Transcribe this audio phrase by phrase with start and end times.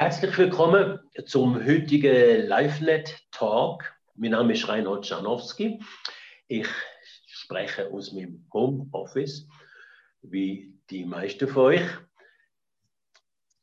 [0.00, 3.84] Herzlich willkommen zum heutigen LiveNet Talk.
[4.14, 5.78] Mein Name ist Reinhold Czarnowski.
[6.48, 6.66] Ich
[7.26, 9.46] spreche aus meinem Homeoffice,
[10.22, 11.82] wie die meisten von euch.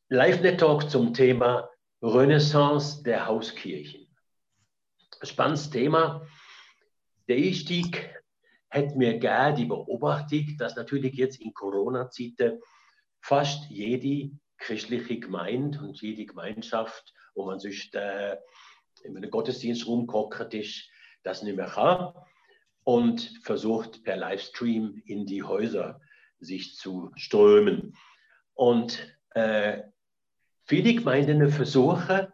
[0.09, 1.67] LiveNet Talk zum Thema
[2.03, 4.07] Renaissance der Hauskirchen.
[5.23, 6.23] Spannendes Thema.
[7.27, 8.13] Der Einstieg
[8.69, 12.61] hat mir gerne die Beobachtung, dass natürlich jetzt in Corona-Zeiten
[13.21, 18.37] fast jede christliche Gemeinde und jede Gemeinschaft, wo man sich äh,
[19.03, 20.89] in einem Gottesdienst rumgehockt ist,
[21.23, 22.13] das nicht mehr kann
[22.83, 25.99] und versucht per Livestream in die Häuser
[26.39, 27.95] sich zu strömen.
[28.53, 29.83] Und äh,
[30.63, 32.27] viele Gemeinden versuchen,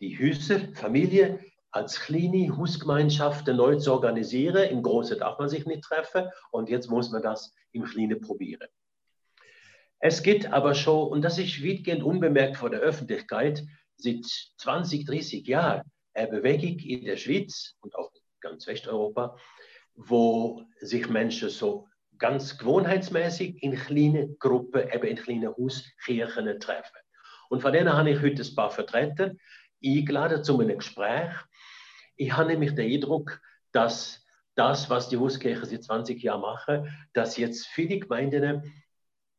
[0.00, 1.40] die Häuser, Familie
[1.72, 4.70] als kleine Hausgemeinschaften neu zu organisieren.
[4.70, 8.68] Im Großen darf man sich nicht treffen und jetzt muss man das im Kleinen probieren.
[9.98, 13.64] Es gibt aber schon, und das ist weitgehend unbemerkt vor der Öffentlichkeit,
[13.96, 14.24] seit
[14.58, 15.82] 20, 30 Jahren
[16.14, 19.36] eine Bewegung in der Schweiz und auch ganz Westeuropa,
[19.94, 21.88] wo sich Menschen so
[22.18, 26.98] ganz gewohnheitsmäßig in kleinen Gruppen, eben in kleinen Hauskirchen treffen.
[27.48, 29.38] Und von denen habe ich heute ein paar vertreten,
[29.84, 31.32] eingeladen zu einem Gespräch.
[32.16, 33.40] Ich habe nämlich den Eindruck,
[33.72, 38.72] dass das, was die Hauskirchen seit 20 Jahren machen, dass jetzt viele Gemeinden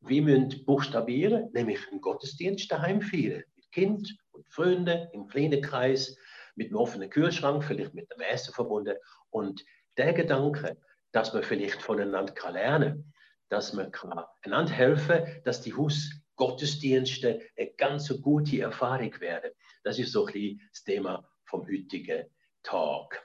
[0.01, 3.43] wir müssen buchstabieren, nämlich einen Gottesdienst daheim feiern.
[3.55, 6.15] Mit Kind und Freunden, im kleinen Kreis,
[6.55, 8.95] mit einem offenen Kühlschrank, vielleicht mit einem Essen verbunden.
[9.29, 9.63] Und
[9.97, 10.77] der Gedanke,
[11.11, 13.13] dass man vielleicht voneinander lernen kann,
[13.49, 19.51] dass man kann einander helfen kann, dass die Hausgottesdienste eine ganz gute Erfahrung werden.
[19.83, 22.25] Das ist so ein bisschen das Thema vom heutigen
[22.63, 23.23] Tag.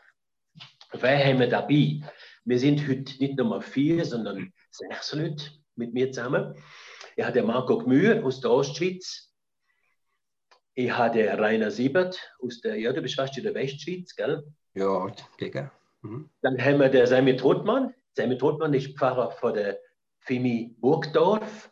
[0.92, 2.00] Wer haben wir dabei?
[2.44, 6.54] Wir sind heute nicht nur vier, sondern sechs Leute mit mir zusammen.
[7.16, 9.32] Ich habe Marco Gmür aus der Ostschweiz.
[10.74, 14.42] Ich habe Rainer Siebert aus der, ja, du bist fast in der Westschweiz, gell?
[14.74, 15.70] Ja, gegen.
[16.00, 16.30] Mhm.
[16.40, 17.94] Dann haben wir den Sammy Todmann.
[18.16, 19.78] Sammy Todmann ist Pfarrer von der
[20.20, 21.70] Fimi Burgdorf.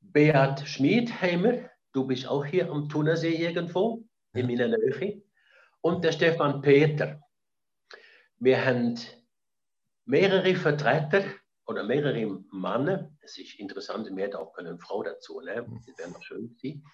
[0.00, 1.70] Beat Schmid haben wir.
[1.92, 5.22] Du bist auch hier am Thunersee irgendwo, in meiner Nähe.
[5.80, 7.20] Und der Stefan Peter.
[8.38, 8.98] Wir haben
[10.04, 11.24] mehrere Vertreter
[11.66, 15.66] oder mehrere Männer, es ist interessant, wir hätten auch eine Frau dazu, ne?
[15.86, 16.84] Das wäre noch schön gewesen,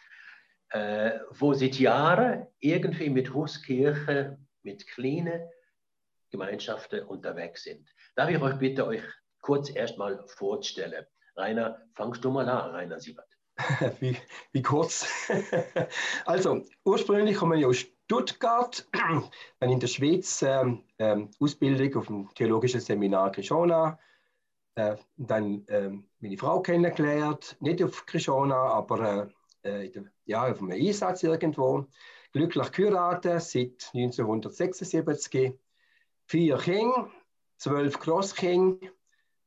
[0.71, 5.49] äh, wo seit Jahren irgendwie mit Hauskirche, mit kleinen
[6.31, 7.89] Gemeinschaften unterwegs sind.
[8.15, 9.03] Darf ich euch bitte, euch
[9.41, 11.07] kurz erstmal vorzustellen?
[11.37, 13.29] Rainer, fangst du mal an, Rainer Siebert.
[14.01, 14.17] wie,
[14.53, 15.07] wie kurz?
[16.27, 18.87] also, ursprünglich komme ich aus Stuttgart,
[19.61, 23.99] dann in der Schweiz ähm, ähm, Ausbildung auf dem Theologischen Seminar Krishona,
[25.17, 25.91] dann äh,
[26.21, 29.31] meine Frau kennengelernt, nicht auf Krishona, aber
[29.63, 29.91] äh,
[30.25, 31.87] ja, auf einem Einsatz irgendwo.
[32.33, 35.55] Glücklich geheiratet seit 1976.
[36.27, 37.11] Vier Kinder,
[37.57, 38.89] zwölf Grosskinder,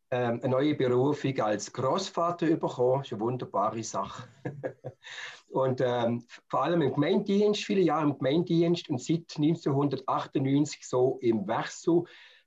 [0.10, 3.00] ähm, eine neue Berufung als Großvater bekommen.
[3.00, 4.28] Das ist eine wunderbare Sache.
[5.50, 11.48] und ähm, vor allem im Gemeindedienst, viele Jahre im Gemeindedienst und seit 1998 so im
[11.48, 12.04] Wechsel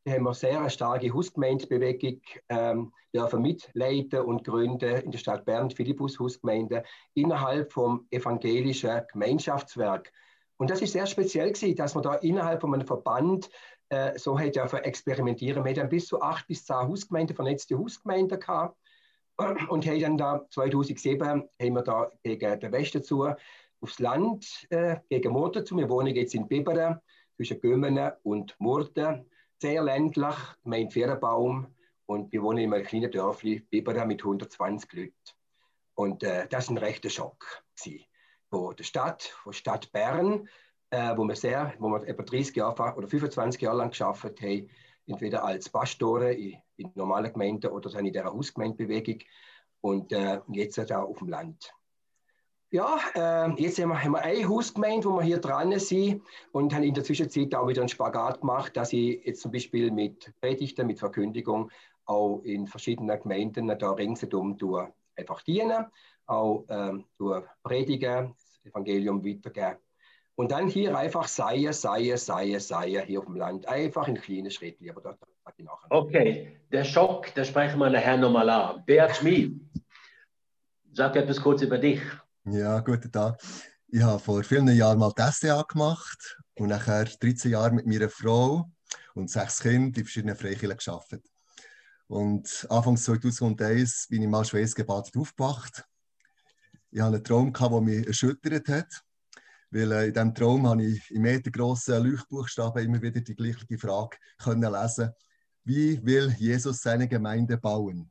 [0.06, 5.70] haben wir sehr eine starke Hausgemeindebewegung ähm, dürfen mitleiten und gründen in der Stadt Bern,
[5.70, 6.84] Philippus Hausgemeinde,
[7.14, 10.12] innerhalb vom evangelischen Gemeinschaftswerk.
[10.56, 13.50] Und das ist sehr speziell gewesen, dass man da innerhalb von einem Verband
[13.88, 15.64] äh, so hat dürfen experimentieren.
[15.64, 18.76] Wir hatten bis zu acht bis zehn Hausgemeinden, vernetzte Hausgemeinden gehabt.
[19.68, 21.20] Und haben dann da 2007
[21.60, 23.28] haben wir da gegen den Westen zu
[23.80, 25.76] aufs Land, äh, gegen Murten zu.
[25.76, 27.00] Wir wohnen jetzt in Biberen
[27.36, 29.26] zwischen Gömmenen und Murten
[29.60, 31.66] sehr ländlich, mein Ferienbaum
[32.06, 35.14] und wir wohnen in einem kleinen Dörfli, Bibera mit 120 Leuten.
[35.94, 37.64] Und äh, das war ein rechter Schock.
[37.76, 38.04] Gewesen.
[38.50, 40.48] Von der Stadt, von Stadt Bern,
[40.90, 44.70] äh, wo wir sehr, wo wir etwa 30 Jahre oder 25 Jahre lang geschafft haben,
[45.06, 49.20] entweder als Pastoren in, in normalen Gemeinden oder dann in der Hausgemeindebewegung
[49.80, 51.72] und äh, jetzt auch auf dem Land.
[52.74, 56.74] Ja, äh, jetzt haben wir, haben wir eine Hausgemeinde, wo wir hier dran sind und
[56.74, 60.32] haben in der Zwischenzeit auch wieder einen Spagat gemacht, dass ich jetzt zum Beispiel mit
[60.40, 61.70] Predigten, mit Verkündigung
[62.04, 65.86] auch in verschiedenen Gemeinden da ringsherum tue, einfach dienen,
[66.26, 67.04] auch ähm,
[67.62, 69.78] predigen, das Evangelium weitergeben.
[70.34, 73.68] Und dann hier einfach seien, seien, seien, seien hier auf dem Land.
[73.68, 74.90] Einfach in kleinen Schritten.
[74.90, 75.16] Aber
[75.56, 75.86] ich nachher.
[75.90, 78.82] Okay, der Schock, da sprechen wir nachher nochmal an.
[78.84, 79.60] Bert Schmid,
[80.92, 82.00] sag etwas kurz über dich.
[82.46, 83.40] Ja, guten Tag.
[83.88, 88.10] Ich habe vor vielen Jahren mal die SDA gemacht und nachher 13 Jahre mit meiner
[88.10, 88.70] Frau
[89.14, 91.24] und sechs Kindern in verschiedenen Freikirchen gearbeitet.
[92.06, 95.84] Und Anfang 2001 bin ich mal schwersgebadet aufgewacht.
[96.90, 99.04] ich hatte einen Traum, der mich erschüttert hat.
[99.70, 104.18] Weil äh, in diesem Traum habe ich in metergrossen Leuchtbuchstaben immer wieder die gleiche Frage
[104.36, 105.12] können lesen
[105.64, 108.10] Wie will Jesus seine Gemeinde bauen?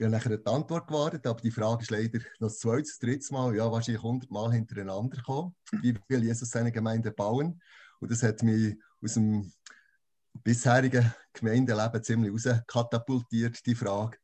[0.00, 2.98] Ich habe nachher die Antwort gewartet, aber die Frage ist leider noch das zweite, das
[2.98, 5.54] dritte Mal, ja, wahrscheinlich 100 Mal hintereinander gekommen.
[5.82, 7.60] Wie will Jesus seine Gemeinde bauen?
[8.00, 9.52] Und das hat mich aus dem
[10.42, 14.16] bisherigen Gemeindeleben ziemlich rauskatapultiert, die Frage.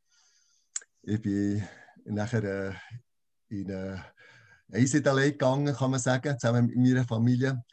[1.03, 1.63] Ich bin
[2.05, 2.73] nachher äh,
[3.49, 4.03] in eine
[4.71, 7.63] Einsiedelei gegangen, kann man sagen, zusammen mit meiner Familie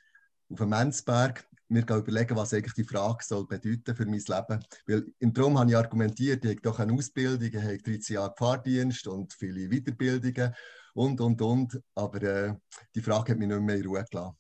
[0.50, 1.48] auf dem Menzberg.
[1.68, 4.64] Gehen überlegen, was eigentlich die Frage soll bedeuten für mein Leben.
[4.86, 8.34] Weil im Traum habe ich argumentiert, ich habe doch eine Ausbildung, ich habe 13 Jahre
[8.36, 10.54] Fahrdienst und viele Weiterbildungen
[10.94, 11.80] und, und, und.
[11.94, 12.54] Aber äh,
[12.94, 14.36] die Frage hat mich nicht mehr in Ruhe gelassen.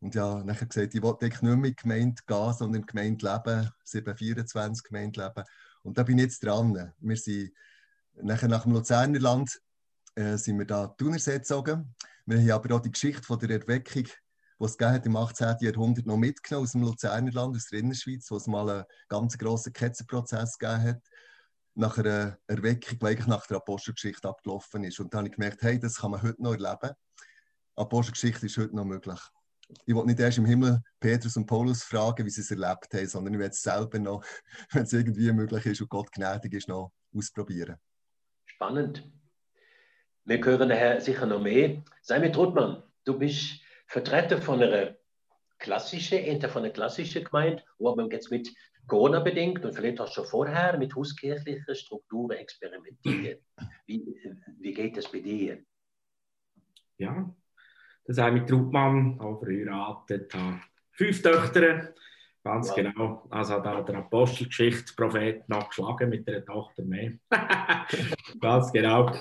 [0.00, 2.92] Und ja, nachher gesagt, ich wollte nicht mehr in die Gemeinde gehen, sondern in die
[2.92, 5.44] Gemeinde leben, 724 Gemeinde leben.
[5.84, 6.92] Und da bin ich jetzt dran.
[6.98, 7.52] Wir sind
[8.14, 9.60] nachher nach dem Luzernerland
[10.14, 11.94] äh, sind wir da Thunersee gezogen.
[12.26, 14.06] Wir haben aber auch die Geschichte von der Erweckung,
[14.62, 15.56] die es hat im 18.
[15.60, 19.72] Jahrhundert noch mitgenommen aus dem Luzernerland, aus der Innerschweiz, wo es mal einen ganz grossen
[19.72, 21.02] Ketzenprozess gegeben hat,
[21.74, 25.00] nach einer Erweckung, die eigentlich nach der Apostelgeschichte abgelaufen ist.
[25.00, 26.94] Und da habe ich gemerkt, hey, das kann man heute noch erleben.
[27.74, 29.18] Apostelgeschichte ist heute noch möglich.
[29.86, 33.06] Ich will nicht erst im Himmel Petrus und Paulus fragen, wie sie es erlebt haben,
[33.06, 34.22] sondern ich will es selber noch,
[34.70, 37.76] wenn es irgendwie möglich ist und Gott gnädig ist, noch ausprobieren.
[38.44, 39.10] Spannend.
[40.24, 41.82] Wir hören nachher sicher noch mehr.
[42.02, 43.61] Sei mir Trudmann, du bist
[43.92, 44.96] Vertreter von einer
[45.58, 48.48] klassischen, von einer klassischen Gemeinde, wo man jetzt mit
[48.86, 53.42] Corona bedingt und vielleicht auch schon vorher mit hauskirchlichen Strukturen experimentiert.
[53.86, 54.02] Wie,
[54.60, 55.62] wie geht das bei dir?
[56.96, 57.34] Ja,
[58.06, 60.32] das habe ich mit Trudmann auch verheiratet,
[60.92, 61.94] fünf Töchter,
[62.42, 62.76] ganz wow.
[62.76, 63.26] genau.
[63.28, 67.12] Also da der Apostelgeschichte Prophet noch geschlagen mit einer Tochter mehr.
[68.40, 69.12] ganz genau.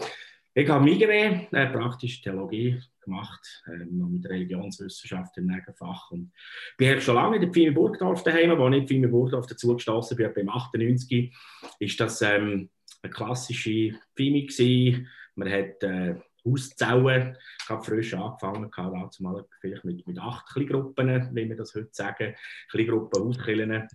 [0.53, 6.11] Ich habe Migrä, äh, praktische Theologie gemacht, äh, noch mit Religionswissenschaft im Nebenfach.
[6.11, 6.33] Und
[6.77, 10.33] bin schon lange in der Pfimi Burgdorf daheim, ich in Pfimi Burgdorf dazu gestoßen bin,
[10.33, 11.33] beim 98,
[11.79, 12.69] ist das ähm,
[13.01, 15.07] eine klassische gewesen.
[15.35, 16.15] Man hat äh,
[16.45, 21.89] Hauszellen, gerade frisch angefangen, dazu mal vielleicht mit, mit acht Kleingruppen, wie wir das heute
[21.93, 22.35] sagen,
[22.69, 23.87] Kleingruppen auskillen.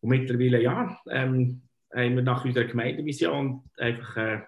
[0.00, 1.62] Und mittlerweile, ja, ähm,
[1.94, 4.40] haben wir nach unserer Gemeindevision einfach äh,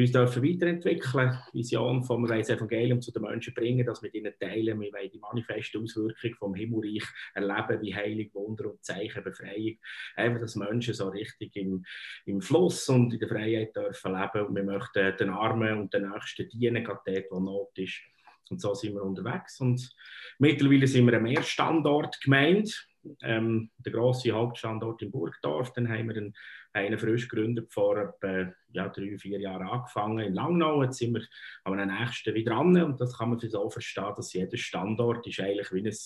[0.00, 4.80] uns dürfen weiterentwickeln, Vision vom das Evangelium zu den Menschen bringen, dass wir ihnen teilen,
[4.80, 7.04] wir wollen die manifeste Auswirkung vom Himmelreich
[7.34, 9.78] erleben, wie Heilig, Wunder und Zeichen, Befreiung,
[10.16, 11.84] einfach, dass Menschen so richtig im,
[12.26, 16.10] im Fluss und in der Freiheit dürfen leben und wir möchten den Armen und den
[16.10, 18.00] Nächsten dienen, gerade dort, wo Not ist.
[18.50, 19.60] Und so sind wir unterwegs.
[19.60, 19.90] Und
[20.38, 22.88] mittlerweile sind wir ein Mehrstandort gemeint.
[23.22, 25.72] Ähm, der grosse Hauptstandort in Burgdorf.
[25.72, 26.36] Dann haben wir einen,
[26.72, 30.82] einen frisch gegründet, vor etwa ja, drei, vier Jahren angefangen in Langnau.
[30.82, 31.22] Jetzt sind wir
[31.64, 32.80] am nächsten wieder dran.
[32.82, 35.96] Und das kann man so verstehen, dass jeder Standort ist eigentlich wie ein,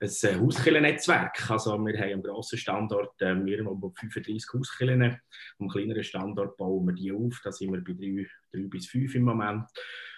[0.00, 1.50] ein Hauskillennetzwerk.
[1.50, 5.20] Also wir haben einen grossen Standort, äh, wir haben 35 Hauskillen.
[5.58, 7.40] Am kleineren Standort bauen wir die auf.
[7.42, 9.64] Da sind wir bei drei, drei bis fünf im Moment.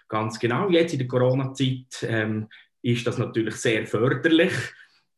[0.09, 0.71] Ganz genau.
[0.71, 2.49] Jetzt in der Corona-Zeit ähm,
[2.83, 4.53] ist das natürlich sehr förderlich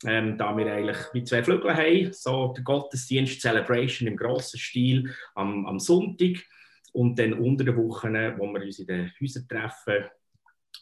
[0.07, 5.15] ähm, da wir eigentlich wie zwei Flügel haben, so der Gottesdienst Celebration im grossen Stil
[5.35, 6.39] am, am Sonntag.
[6.93, 10.11] Und dann unter den Wochen, wo wir uns in den Häusern treffen,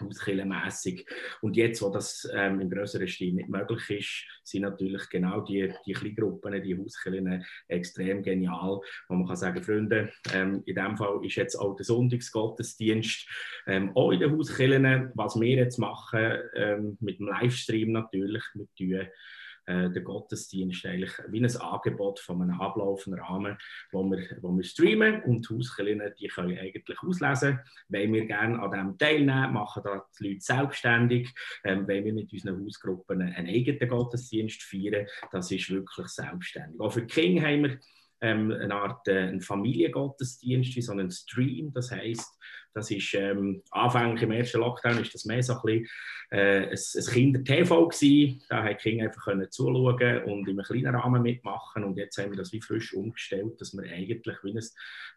[0.03, 1.07] auskillenmässig.
[1.41, 5.73] Und jetzt, wo das ähm, im größeren Stil nicht möglich ist, sind natürlich genau die,
[5.87, 11.25] die Kleingruppen, die Hauskillen extrem genial, wo man kann sagen, Freunde, ähm, in dem Fall
[11.25, 13.29] ist jetzt auch der Sonntagsgottesdienst
[13.67, 15.11] ähm, auch in den Hauskillen.
[15.15, 19.07] Was wir jetzt machen, ähm, mit dem Livestream natürlich, mit tun
[19.69, 23.59] äh, der Gottesdienst eigentlich wie ein Angebot von einem ablaufenden Rahmen,
[23.93, 28.61] wo wir, wo wir streamen und die Hauskirchen, die können eigentlich auslesen, wenn wir gerne
[28.61, 31.35] an dem teilnehmen, machen da die Leute selbstständig,
[31.65, 36.81] ähm, wenn wir mit unseren Hausgruppen einen eigenen Gottesdienst feiern, das ist wirklich selbstständig.
[36.81, 37.79] Auch für Kinder haben wir
[38.21, 41.73] ähm, eine Art äh, Familiengottesdienst, wie so einen Stream.
[41.73, 42.39] Das heißt,
[42.75, 45.89] das ist ähm, anfänglich im ersten Lockdown ist das mehr so ein bisschen
[46.31, 48.43] äh, ein, ein Kinder-TV gewesen.
[48.49, 51.85] Da haben die Kinder einfach können zuschauen und in einem kleinen Rahmen mitmachen.
[51.85, 54.65] Und jetzt haben wir das wie frisch umgestellt, dass wir eigentlich wie ein,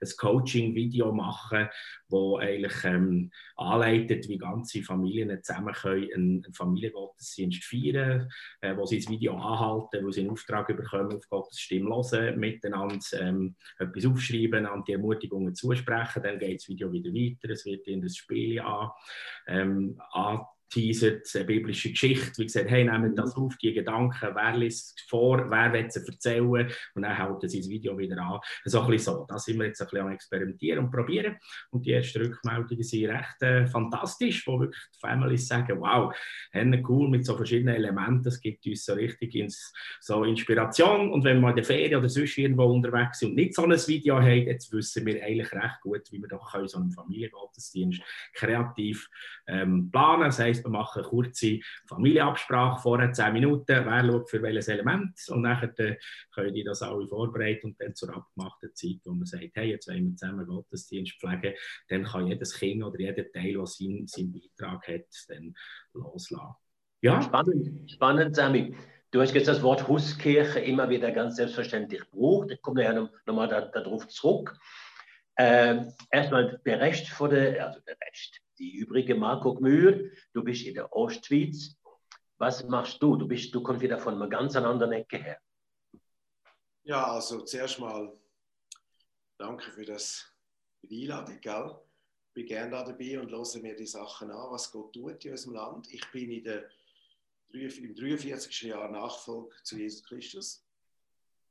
[0.01, 1.67] ein Coaching-Video machen,
[2.07, 8.29] wo eigentlich ähm, anleitet, wie ganze Familien zusammen können einen, Familiengottesdienst feiern,
[8.61, 12.39] äh, wo sie das Video anhalten, wo sie einen Auftrag bekommen, auf Gottes Stimme hören,
[12.39, 17.65] miteinander ähm, etwas aufschreiben, an die Ermutigungen zusprechen, dann geht das Video wieder weiter, es
[17.65, 18.91] wird in das Spiel an,
[19.47, 24.55] ähm, an teasert, eine biblische Geschichte, wie gesagt, hey, nehmen das auf, die Gedanken, wer
[24.55, 28.39] liest vor, wer will sie erzählen und dann sie das Video wieder an.
[28.65, 29.25] So ein bisschen so.
[29.27, 31.37] Da sind wir jetzt ein bisschen am Experimentieren und probieren
[31.71, 36.13] und die ersten Rückmeldungen sind recht äh, fantastisch, wo wirklich die Families sagen, wow,
[36.87, 41.41] cool mit so verschiedenen Elementen, das gibt uns so richtig ins, so Inspiration und wenn
[41.41, 44.47] wir in der Ferien oder sonst irgendwo unterwegs sind und nicht so ein Video haben,
[44.47, 48.01] jetzt wissen wir eigentlich recht gut, wie wir doch so einen Familiengottesdienst
[48.33, 49.09] kreativ
[49.47, 50.23] ähm, planen.
[50.23, 55.17] Das heisst, wir machen eine kurze Familienabsprache vorher, 10 Minuten, wer schaut für welches Element
[55.29, 55.97] und nachher äh,
[56.33, 59.87] können die das alle vorbereiten und dann zur abgemachten Zeit, wo man sagt, hey, jetzt
[59.87, 61.53] wollen wir zusammen Gottesdienst pflegen,
[61.89, 65.53] dann kann jedes Kind oder jeder Teil, der seinen, seinen Beitrag hat, dann
[65.93, 66.55] loslassen.
[67.01, 67.21] Ja?
[67.21, 68.75] Spannend, spannend, Sammy.
[69.11, 72.51] Du hast jetzt das Wort Hauskirche immer wieder ganz selbstverständlich gebraucht.
[72.51, 74.57] Ich komme ja nochmal darauf zurück.
[75.35, 80.93] Äh, erstmal berecht vor der, also berecht, die übrige Marco Gmür, du bist in der
[80.93, 81.75] Ostschweiz.
[82.37, 83.15] Was machst du?
[83.15, 85.39] Du, bist, du kommst wieder von einer ganz anderen Ecke her.
[86.83, 88.15] Ja, also zuerst mal
[89.37, 90.31] danke für, das,
[90.83, 91.39] die Einladung.
[91.41, 91.75] Gell?
[92.27, 95.31] Ich bin gerne da dabei und höre mir die Sachen an, was Gott tut in
[95.31, 95.91] unserem Land.
[95.91, 96.69] Ich bin in der,
[97.49, 98.61] im 43.
[98.61, 100.65] Jahr Nachfolge zu Jesus Christus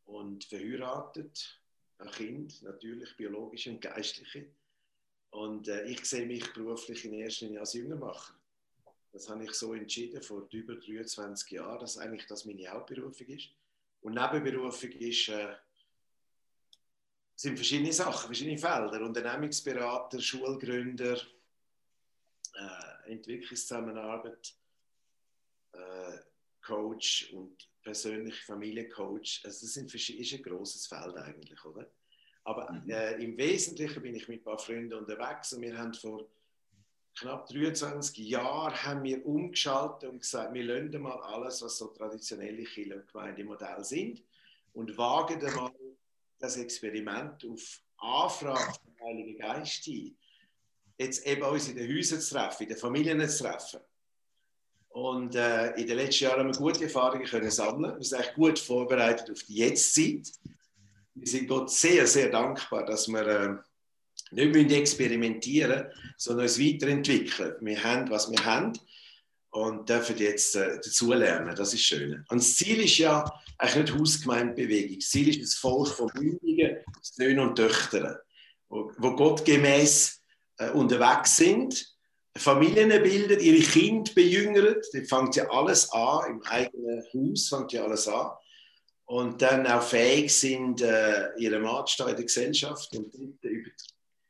[0.04, 1.60] und verheiratet,
[1.98, 4.46] ein Kind, natürlich biologisch und geistlich.
[5.30, 8.34] Und äh, ich sehe mich beruflich in erster Linie als Jüngermacher.
[9.12, 13.48] Das habe ich so entschieden vor über 23 Jahren, dass eigentlich das meine Hauptberufung ist.
[14.02, 15.54] Und Nebenberufung ist, äh,
[17.36, 19.00] sind verschiedene Sachen, verschiedene Felder.
[19.02, 21.20] Unternehmensberater, Schulgründer,
[22.54, 24.54] äh, Entwicklungszusammenarbeit,
[25.72, 26.18] äh,
[26.62, 29.40] Coach und persönlicher Familiencoach.
[29.44, 31.90] Also das sind, ist ein großes Feld eigentlich, oder?
[32.44, 32.90] Aber mhm.
[32.90, 36.26] äh, im Wesentlichen bin ich mit ein paar Freunden unterwegs und wir haben vor
[37.18, 42.64] knapp 23 Jahren haben wir umgeschaltet und gesagt, wir lassen mal alles, was so traditionelle
[42.64, 44.22] Kirche- und Gemeindemodelle sind
[44.72, 45.72] und wagen mal
[46.38, 50.16] das Experiment auf Anfrage vom Heiligen Geist ein,
[50.98, 53.80] jetzt eben uns in den Häusern zu treffen, in den Familien zu treffen.
[54.88, 57.96] Und äh, in den letzten Jahren haben wir gute Erfahrungen können sammeln.
[57.96, 60.32] Wir sind echt gut vorbereitet auf die Jetztzeit
[61.20, 63.54] wir sind Gott sehr, sehr dankbar, dass wir äh,
[64.32, 65.86] nicht mehr experimentieren
[66.16, 67.54] sondern uns weiterentwickeln.
[67.60, 68.72] Wir haben, was wir haben
[69.50, 71.54] und dürfen jetzt äh, dazulernen.
[71.54, 72.24] Das ist schön.
[72.28, 73.24] Und das Ziel ist ja
[73.58, 74.98] eigentlich nicht Hausgemeindebewegung.
[74.98, 78.16] Das Ziel ist das Volk von Mündigen, Söhnen und Töchtern,
[78.68, 80.22] wo, wo gottgemäß
[80.58, 81.86] äh, unterwegs sind,
[82.36, 84.76] Familien bilden, ihre Kinder bejüngern.
[84.92, 88.30] Da fängt ja alles an, im eigenen Haus fängt ja alles an
[89.10, 93.12] und dann auch fähig sind, äh, ihren Maßstab in der Gesellschaft und
[93.42, 93.70] über,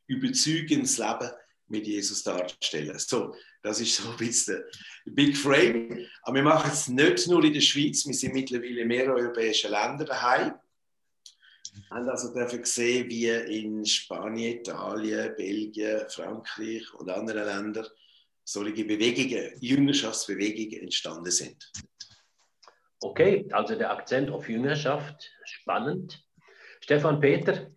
[0.06, 1.30] überzeugendes Leben
[1.68, 2.98] mit Jesus darzustellen.
[2.98, 4.64] So, das ist so ein bisschen
[5.04, 6.06] der Big Frame.
[6.22, 9.70] Aber wir machen es nicht nur in der Schweiz, wir sind mittlerweile in mehreren europäischen
[9.70, 10.54] Ländern daheim.
[11.74, 17.86] Wir haben also dürfen sehen, wie in Spanien, Italien, Belgien, Frankreich und anderen Ländern
[18.44, 21.70] solche Bewegungen, Jüngerschaftsbewegungen entstanden sind.
[23.02, 26.22] Okay, also der Akzent auf Jüngerschaft, spannend.
[26.80, 27.70] Stefan Peter,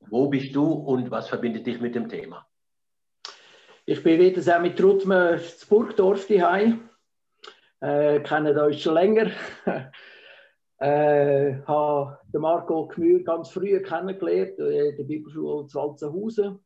[0.00, 2.46] wo bist du und was verbindet dich mit dem Thema?
[3.86, 6.88] Ich bin wieder mit Rutmer zu Burgdorf daheim.
[7.80, 9.30] Äh, kennen euch schon länger.
[10.78, 16.58] äh, habe den Marco Gmür ganz früh kennengelernt, äh, in der Bibelschule zu Walzenhausen.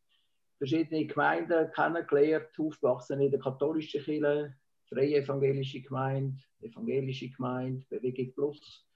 [0.59, 4.55] Verschiedene Gemeinden kennengelernt, aufgewachsen in der katholischen Kirche,
[4.89, 8.87] Freie Evangelische Gemeinde, Evangelische Gemeinde, Bewegung Plus.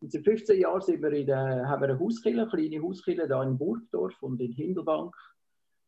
[0.00, 3.26] Und seit 15 Jahren sind wir in der, haben wir eine Hauskille, eine kleine Hauskille
[3.26, 5.14] hier in Burgdorf und in Hindelbank.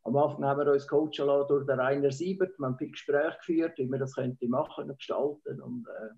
[0.05, 2.59] Am Anfang haben wir uns coachen lassen durch den Rainer Siebert.
[2.59, 6.15] Wir haben viele Gespräche geführt, wie wir das könnte machen und gestalten und äh,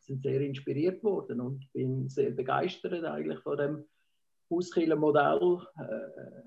[0.00, 3.84] sind sehr inspiriert worden und bin sehr begeistert eigentlich von dem
[4.50, 5.60] Hauskiller-Modell.
[5.78, 6.42] Äh,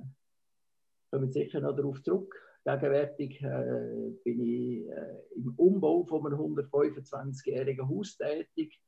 [1.11, 2.44] kommen sicher noch darauf zurück.
[2.65, 8.81] Gegenwärtig äh, bin ich äh, im Umbau von einem 125-jährigen Haus tätig.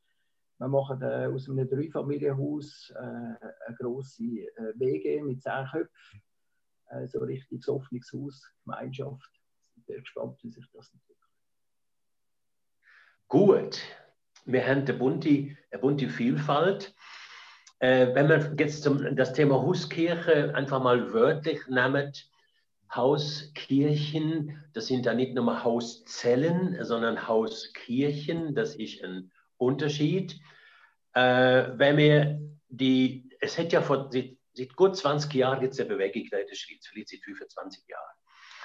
[0.58, 6.22] Wir machen äh, aus einem Dreifamilienhaus äh, eine grosse äh, WG mit zehn Köpfen.
[6.90, 9.30] Äh, so ein richtiges offenes Haus, Gemeinschaft.
[9.76, 11.18] Ich bin gespannt, wie sich das entwickelt.
[13.28, 13.80] Gut,
[14.46, 16.96] wir haben eine bunte, eine bunte Vielfalt.
[17.80, 22.12] Wenn wir jetzt zum, das Thema Hauskirche einfach mal wörtlich nehmen,
[22.94, 30.40] Hauskirchen, das sind da nicht nur Hauszellen, sondern Hauskirchen, das ist ein Unterschied.
[31.14, 32.40] Äh, wenn wir
[32.70, 36.56] die, es hat ja vor, seit, seit gut 20 Jahren jetzt eine Bewegung in der
[36.56, 38.16] Schweiz, vielleicht seit 25 Jahren.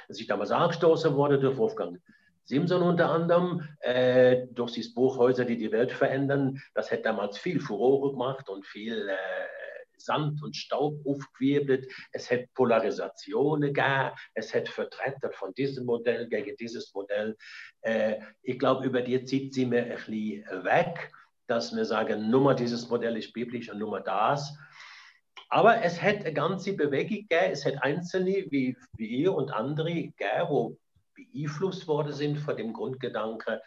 [0.09, 1.99] Es ist damals angestoßen worden durch Wolfgang
[2.45, 7.39] Simpson unter anderem, äh, durch dieses Buch Häuser, die die Welt verändern, das hat damals
[7.39, 9.62] viel Furore gemacht und viel äh,
[10.05, 11.91] Sand und Staub aufgewirbelt.
[12.13, 17.37] Es hat Polarisationen gegeben, es hat Vertreter von diesem Modell gegen dieses Modell.
[17.83, 21.11] Äh, ich glaube, über die Zeit sind wir ein bisschen weg,
[21.47, 24.57] dass wir sagen, Nummer dieses Modell ist biblisch und Nummer das.
[25.49, 29.93] Aber es hat eine ganze Bewegung gegeben, es hat Einzelne wie, wie ihr und andere
[29.93, 30.79] gegeben,
[31.17, 33.61] die beeinflusst worden sind von dem Grundgedanke,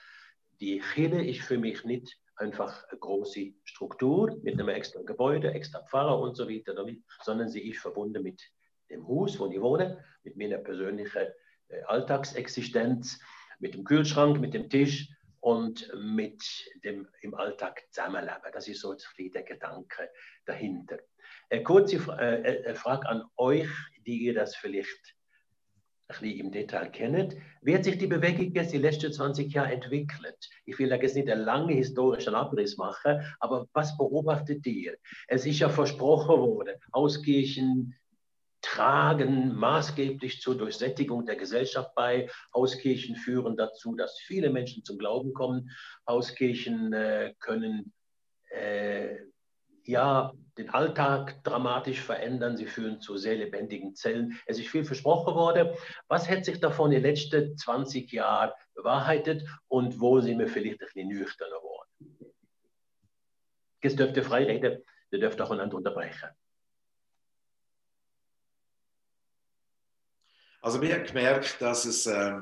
[0.59, 5.81] die Kirche ist für mich nicht einfach eine große Struktur mit einem extra Gebäude, extra
[5.83, 6.73] Pfarrer und so weiter,
[7.23, 8.41] sondern sie ist verbunden mit
[8.89, 11.27] dem Haus, wo ich wohne, mit meiner persönlichen
[11.69, 13.19] äh, Alltagsexistenz,
[13.59, 16.43] mit dem Kühlschrank, mit dem Tisch und mit
[16.83, 18.51] dem im Alltag zusammenleben.
[18.51, 20.09] Das ist so der Gedanke
[20.45, 20.99] dahinter.
[21.49, 23.69] Eine kurze äh, äh, Frage an euch,
[24.05, 25.14] die ihr das vielleicht
[26.07, 27.35] ein bisschen im Detail kennt.
[27.62, 30.38] Wie hat sich die Bewegung jetzt die letzten 20 Jahre entwickelt?
[30.65, 34.97] Ich will da jetzt nicht einen langen historischen Abriss machen, aber was beobachtet ihr?
[35.27, 37.95] Es ist ja versprochen worden, Hauskirchen
[38.62, 42.29] tragen maßgeblich zur Durchsättigung der Gesellschaft bei.
[42.53, 45.69] Hauskirchen führen dazu, dass viele Menschen zum Glauben kommen.
[46.07, 47.93] Hauskirchen äh, können
[48.50, 49.17] äh,
[49.87, 52.57] ja, den Alltag dramatisch verändern.
[52.57, 54.39] Sie führen zu sehr lebendigen Zellen.
[54.45, 55.69] Es ist viel versprochen worden.
[56.07, 60.81] Was hat sich davon in den letzten 20 Jahren bewahrheitet und wo sind wir vielleicht
[60.81, 62.35] ein bisschen nüchterner geworden?
[63.81, 66.29] Jetzt dürft ihr frei reden, ihr dürft auch einander unterbrechen.
[70.61, 72.39] Also wir haben gemerkt, dass es äh,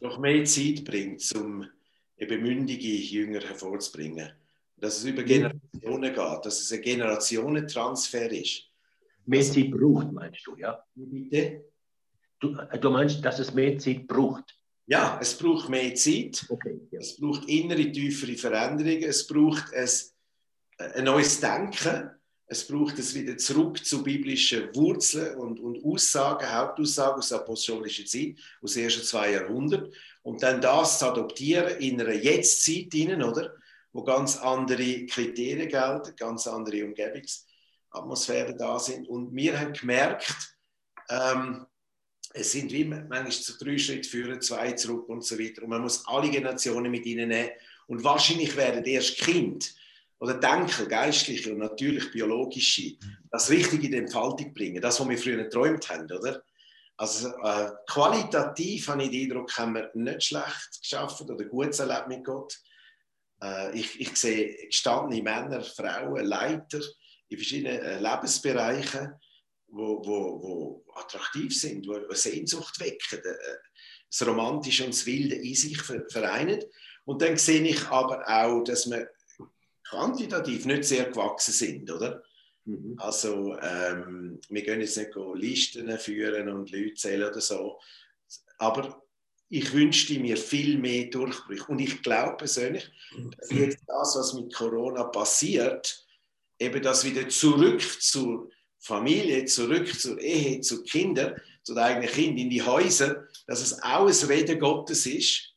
[0.00, 1.68] noch mehr Zeit bringt, um
[2.16, 4.30] eben mündige Jünger hervorzubringen
[4.76, 8.70] dass es über Generationen geht, dass es ein Generationentransfer ist.
[9.26, 10.84] Mehr Zeit braucht, meinst du, ja?
[10.94, 11.64] Bitte?
[12.40, 14.58] Du, du meinst, dass es mehr Zeit braucht?
[14.86, 16.44] Ja, es braucht mehr Zeit.
[16.48, 17.00] Okay, ja.
[17.00, 19.02] Es braucht innere, tiefere Veränderungen.
[19.02, 19.88] Es braucht ein,
[20.78, 22.10] ein neues Denken.
[22.46, 28.06] Es braucht es wieder zurück zu biblischen Wurzeln und, und Aussagen, Hauptaussagen aus der apostolischen
[28.06, 29.90] Zeit, aus den ersten zwei Jahrhunderten.
[30.22, 33.54] Und dann das zu adoptieren in einer Jetztzeit, oder?
[33.94, 39.08] Wo ganz andere Kriterien gelten, ganz andere Umgebungsatmosphären da sind.
[39.08, 40.56] Und wir haben gemerkt,
[41.08, 41.64] ähm,
[42.34, 45.62] es sind wie manchmal so drei Schritte führen, zwei zurück und so weiter.
[45.62, 47.50] Und man muss alle Generationen mit ihnen nehmen.
[47.86, 49.72] Und wahrscheinlich werden erst Kind
[50.18, 52.96] oder Denker, geistliche und natürlich biologische,
[53.30, 54.82] das Richtige in die Entfaltung bringen.
[54.82, 56.42] Das, was wir früher geträumt haben, oder?
[56.96, 62.08] Also äh, qualitativ habe ich den Eindruck, haben wir nicht schlecht geschafft oder gut erlebt
[62.08, 62.58] mit Gott.
[63.44, 66.80] Äh, ich, ich sehe gestandene Männer, Frauen, Leiter
[67.28, 69.12] in verschiedenen äh, Lebensbereichen,
[69.68, 73.56] wo, wo, wo attraktiv sind, wo eine Sehnsucht wecken, äh,
[74.10, 76.62] das Romantische und das Wilde in sich vereinen.
[77.04, 79.10] Und dann sehe ich aber auch, dass wir
[79.86, 82.22] quantitativ nicht sehr gewachsen sind, oder?
[82.64, 82.94] Mhm.
[82.98, 87.78] Also ähm, wir können jetzt nicht Listen führen und Leute zählen oder so,
[88.58, 89.02] aber
[89.48, 91.66] ich wünschte mir viel mehr Durchbrüche.
[91.66, 92.90] Und ich glaube persönlich,
[93.38, 96.04] dass jetzt das, was mit Corona passiert,
[96.58, 102.38] eben das wieder zurück zur Familie, zurück zur Ehe, zu Kindern, zu den eigenen Kindern,
[102.38, 105.54] in die Häuser, dass es auch ein Reden Gottes ist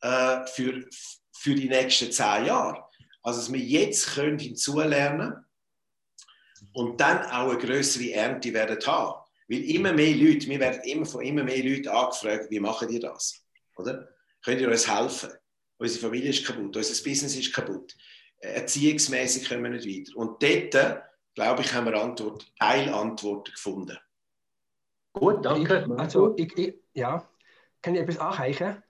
[0.00, 0.84] äh, für,
[1.32, 2.84] für die nächsten zehn Jahre.
[3.22, 5.44] Also, dass wir jetzt können hinzulernen
[6.72, 9.19] und dann auch eine größere Ernte werden haben.
[9.50, 13.00] Weil immer mehr Leute, wir werden immer von immer mehr Leuten angefragt, wie machen ihr
[13.00, 13.44] das?
[13.76, 14.08] Oder?
[14.44, 15.30] Könnt ihr uns helfen?
[15.76, 17.96] Unsere Familie ist kaputt, unser Business ist kaputt.
[18.38, 20.16] Erziehungsmäßig können wir nicht weiter.
[20.16, 21.02] Und dort,
[21.34, 23.98] glaube ich, haben wir Antwort, Teilantworten gefunden.
[25.12, 25.84] Gut, danke.
[25.84, 27.28] Ich, also, ich, ich, ja,
[27.82, 28.82] kann ich etwas anreichen?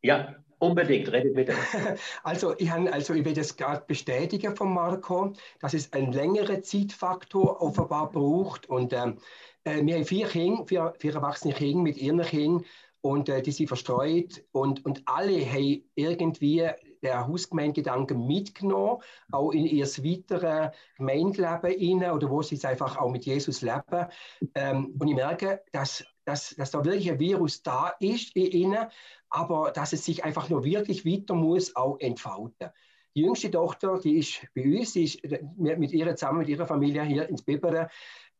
[0.00, 1.54] Ja, unbedingt, redet bitte.
[2.22, 6.62] Also, ich, habe, also, ich will das gerade bestätigen von Marco, dass es einen längeren
[6.62, 8.68] Zeitfaktor offenbar braucht.
[8.68, 9.18] Und ähm,
[9.64, 12.64] äh, wir haben vier Kinder, vier, vier erwachsene Kinder mit ihren Kindern
[13.06, 16.68] und äh, die sind verstreut und, und alle haben irgendwie
[17.02, 23.24] den Hausgemeingedanken mitgenommen, auch in ihr weiteres Gemeindeleben oder wo sie es einfach auch mit
[23.24, 24.06] Jesus leben.
[24.54, 28.86] Ähm, und ich merke, dass, dass, dass da wirklich ein Virus da ist in ihnen,
[29.30, 32.70] aber dass es sich einfach nur wirklich weiter muss auch entfalten.
[33.14, 35.20] Die jüngste Tochter, die ist bei uns, die ist
[35.56, 37.88] mit ihr zusammen mit ihrer Familie hier ins Bibere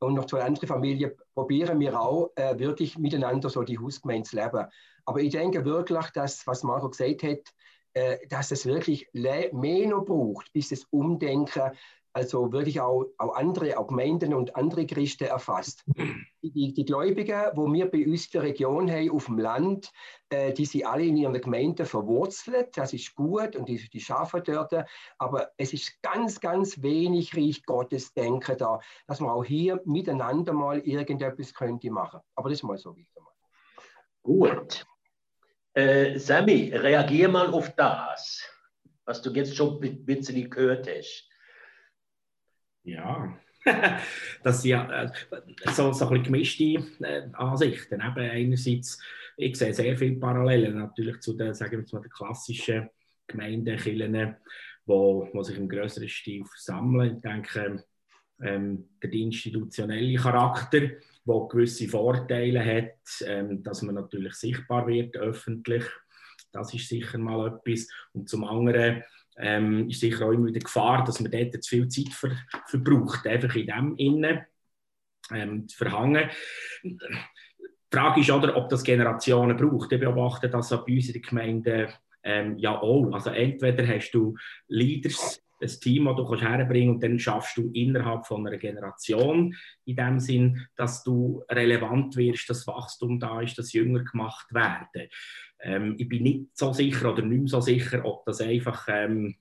[0.01, 4.37] und noch zwei andere Familien probieren wir auch äh, wirklich miteinander so die Hausgemeinde zu
[4.37, 4.67] leben.
[5.07, 7.55] Aber ich denke wirklich, dass, was Marco gesagt hat,
[7.95, 11.71] äh, dass es wirklich mehr noch braucht, bis das Umdenken
[12.17, 15.85] also wirklich auch, auch andere, auch Gemeinden und andere Christen erfasst.
[16.43, 19.93] Die, die Gläubigen, wo wir bei uns in der Region haben, auf dem Land,
[20.31, 22.75] äh, die sind alle in ihren Gemeinden verwurzelt.
[22.75, 24.73] Das ist gut und die, die schaffen dort.
[25.19, 30.55] Aber es ist ganz, ganz wenig Reich Gottes Denken da, dass man auch hier miteinander
[30.55, 32.21] mal irgendetwas könnte machen.
[32.35, 33.23] Aber das ist mal so wichtig.
[34.23, 34.87] Gut.
[35.75, 38.43] Äh, Sammy, reagier mal auf das,
[39.05, 41.29] was du jetzt schon ein bisschen gehört hast.
[42.87, 43.37] Ja,
[44.45, 45.13] das sind ja
[45.73, 48.01] so, so ein gemischte äh, Ansichten.
[48.01, 49.03] Eben einerseits,
[49.37, 52.89] ich sehe sehr viele Parallelen natürlich zu den, sagen wir mal, den klassischen
[53.27, 54.37] Gemeindekillen,
[54.85, 57.17] wo, wo sich im größeren Stil versammeln.
[57.17, 57.85] Ich denke,
[58.41, 65.85] ähm, der institutionelle Charakter, der gewisse Vorteile hat, ähm, dass man natürlich sichtbar wird öffentlich.
[66.53, 67.89] Das ist sicher mal etwas.
[68.13, 69.03] Und zum anderen
[69.39, 73.27] ähm, ist sicher auch immer wieder Gefahr, dass man dort zu viel Zeit ver verbraucht,
[73.27, 74.47] einfach in dem Innen
[75.33, 76.31] ähm, zu verhangen.
[76.83, 76.99] Die
[77.93, 79.93] Frage ist, oder, ob das Generationen braucht.
[79.93, 83.11] Ich beobachte das auch bei uns in der Gemeinde ähm, ja auch.
[83.13, 84.35] Also entweder hast du
[84.69, 89.55] Leaders, ein Team, das du herbringen kannst und dann schaffst du innerhalb von einer Generation
[89.85, 95.09] in dem Sinn, dass du relevant wirst, dass Wachstum da ist, dass Jünger gemacht werden.
[95.61, 99.37] Ähm, ich bin nicht so sicher oder nicht mehr so sicher, ob das einfach ähm,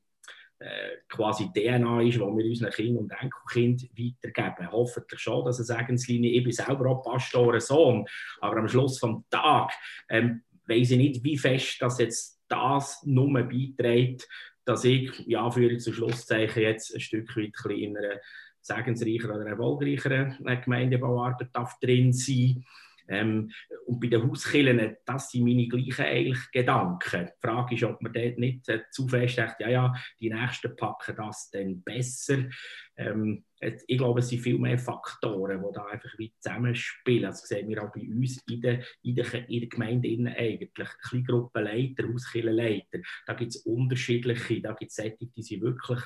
[0.59, 4.71] äh, quasi DNA ist, die wir unseren Kindern und Enkelkindern weitergeben.
[4.71, 8.05] Hoffentlich schon, dass eine Segenslinie, ich bin selber auch Pastoren Sohn,
[8.39, 9.75] aber am Schluss des Tages
[10.09, 14.27] ähm, weiß ich nicht, wie fest das jetzt das nur beiträgt,
[14.63, 18.19] dass ich, ja, für zu Schlusszeichen jetzt ein Stück weit in einer
[18.61, 21.49] segensreicheren oder erfolgreicheren Gemeindebauarbeit
[21.81, 22.65] drin sein
[23.07, 23.51] ähm,
[23.85, 27.27] und bei den Hauskillen, das sind meine gleichen eigentlich Gedanken.
[27.27, 30.75] Die Frage ist, ob man dort nicht äh, zu fest denkt, ja, ja, die Nächsten
[30.75, 32.45] packen das dann besser.
[32.97, 37.23] Ähm, ich glaube, es sind viel mehr Faktoren, die da einfach wie zusammenspielen.
[37.23, 40.89] Das sehen wir auch bei uns in der, in der, in der Gemeinde eigentlich.
[41.09, 46.01] Kleingruppenleiter, Hauskillenleiter, da gibt es unterschiedliche, da gibt es solche, die sind wirklich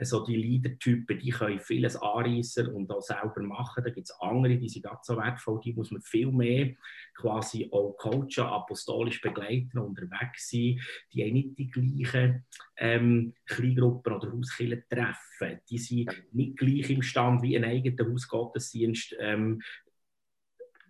[0.00, 3.82] so die Leader-Typen, die können vieles anreißen und auch selber machen.
[3.82, 6.74] Da gibt es andere, die sind ganz so wertvoll, die muss man viel mehr
[7.14, 10.80] quasi auch coachen, apostolisch begleiten, unterwegs sein.
[11.12, 12.44] Die haben nicht die gleichen
[12.76, 15.60] ähm, Kleingruppen oder Hauskillen treffen.
[15.70, 19.62] Die sind nicht gleich im Stand wie ein eigener Hausgottesdienst ähm,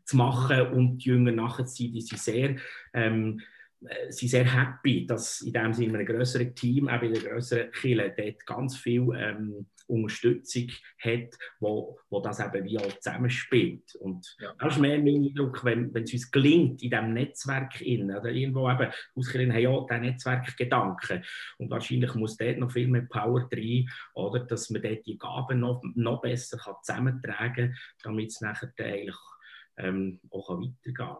[0.05, 1.93] zu machen und die Jünger nachzuziehen.
[1.93, 2.57] Die sind sehr
[2.95, 3.56] ähm, äh,
[4.09, 8.15] sind sehr happy, dass in dem Sinne ein größeres Team, auch in der größeren Kirche,
[8.17, 13.95] dort ganz viel ähm, Unterstützung hat, wo, wo das eben wie auch zusammenspielt.
[13.97, 14.53] Und ja.
[14.59, 18.31] das ist mehr mein Eindruck, wenn, wenn es uns gelingt, in diesem Netzwerk in, oder
[18.31, 21.25] irgendwo eben, Hauskirchen haben ja diesen Netzwerkgedanken
[21.59, 25.61] und wahrscheinlich muss dort noch viel mehr Power rein, oder, dass man dort die Gaben
[25.61, 29.17] noch, noch besser kann zusammentragen kann, damit es nachher eigentlich
[29.77, 31.17] ähm, auch weitergehen kann.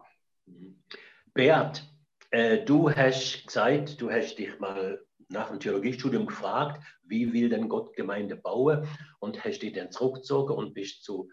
[1.33, 1.83] Beat,
[2.31, 7.69] äh, du hast gesagt, du hast dich mal nach dem Theologiestudium gefragt, wie will denn
[7.69, 8.87] Gott Gemeinde bauen
[9.19, 11.29] und hast dich dann zurückgezogen und bist zu,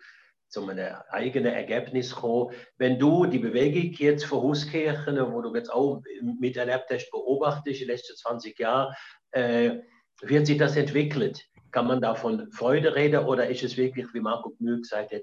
[0.48, 2.54] zu einem eigenen Ergebnis gekommen.
[2.76, 7.84] Wenn du die Bewegung jetzt von Hauskirchen, wo du jetzt auch miterlebt hast, beobachtest, die
[7.84, 8.94] letzten 20 Jahre,
[9.30, 9.78] äh,
[10.22, 11.44] wie hat sich das entwickelt?
[11.70, 15.22] Kann man da von Freude reden oder ist es wirklich, wie Marco Gmühl gesagt hat,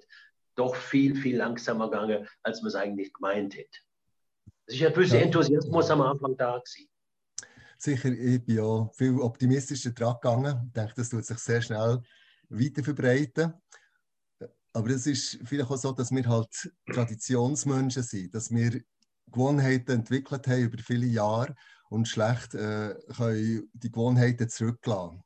[0.55, 3.79] doch viel, viel langsamer gegangen, als man es eigentlich gemeint hätte?
[4.71, 5.23] Es ist ein gewisser ja.
[5.23, 6.87] Enthusiasmus am Anfang da gewesen.
[7.77, 10.67] Sicher, ich bin ja viel optimistischer dran gegangen.
[10.67, 12.01] Ich denke, das tut sich sehr schnell
[12.49, 13.53] weiter verbreiten.
[14.71, 18.81] Aber es ist vielleicht auch so, dass wir halt Traditionsmenschen sind, dass wir
[19.29, 21.53] Gewohnheiten entwickelt haben über viele Jahre
[21.89, 25.21] und schlecht äh, können die Gewohnheiten zurücklassen.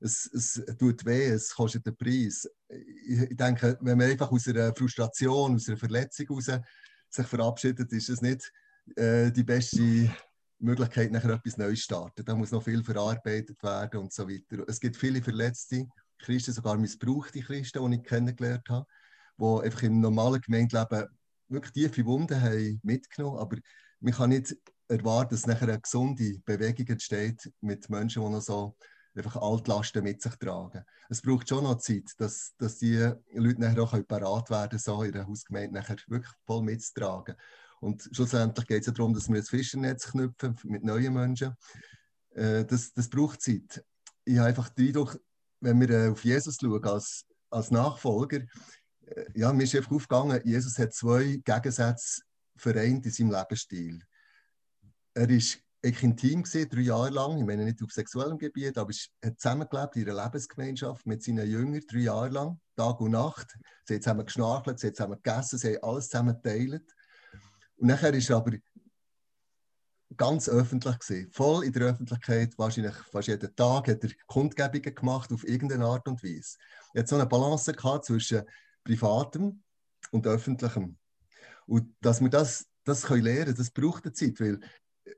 [0.00, 2.46] Es, es tut weh, es kostet den Preis.
[2.68, 6.50] Ich denke, wenn man einfach aus einer Frustration, aus einer Verletzung heraus
[7.08, 8.52] sich verabschiedet, ist es nicht
[8.96, 10.10] äh, die beste
[10.58, 12.24] Möglichkeit, nachher etwas Neues zu starten.
[12.24, 14.64] Da muss noch viel verarbeitet werden und so weiter.
[14.68, 15.86] Es gibt viele verletzte
[16.18, 18.86] Christen, sogar missbrauchte Christen, die ich kennengelernt habe,
[19.38, 21.08] die einfach im normalen Gemeindeleben
[21.48, 23.56] wirklich tiefe Wunden haben mitgenommen aber
[24.00, 24.56] man kann nicht
[24.88, 28.76] erwarten, dass nachher eine gesunde Bewegung entsteht mit Menschen, die noch so
[29.14, 30.84] einfach Altlasten mit sich tragen.
[31.08, 35.12] Es braucht schon noch Zeit, dass, dass die Leute nachher auch parat werden so in
[35.12, 37.34] der Hausgemeinde nachher wirklich voll mitzutragen.
[37.80, 41.54] Und schlussendlich geht es ja darum, dass wir das Fischernetz knüpfen mit neuen Menschen.
[42.30, 43.84] Äh, das, das braucht Zeit.
[44.24, 45.18] Ich habe einfach den Eindruck,
[45.60, 48.42] wenn wir äh, auf Jesus schauen als, als Nachfolger,
[49.06, 52.22] äh, ja, mir ist einfach aufgegangen, Jesus hat zwei Gegensätze
[52.56, 54.02] vereint in seinem Lebensstil.
[55.14, 57.38] Er ist intim gewesen, drei Jahre lang.
[57.38, 61.48] Ich meine nicht auf sexuellem Gebiet, aber er hat zusammengelebt in einer Lebensgemeinschaft mit seinen
[61.48, 63.56] Jüngern, drei Jahre lang, Tag und Nacht.
[63.84, 66.94] Sie haben zusammen geschnarchelt, sie haben zusammen gegessen, sie haben alles zusammen geteilt.
[67.80, 68.52] Und nachher ist er aber
[70.14, 75.32] ganz öffentlich gewesen, voll in der Öffentlichkeit, wahrscheinlich fast jeden Tag hat er Kundgebungen gemacht
[75.32, 76.58] auf irgendeine Art und Weise.
[76.92, 78.42] Er hat so eine Balance gehabt zwischen
[78.84, 79.62] Privatem
[80.10, 80.98] und Öffentlichem.
[81.66, 84.60] Und dass wir das, das können lernen das braucht eine Zeit, weil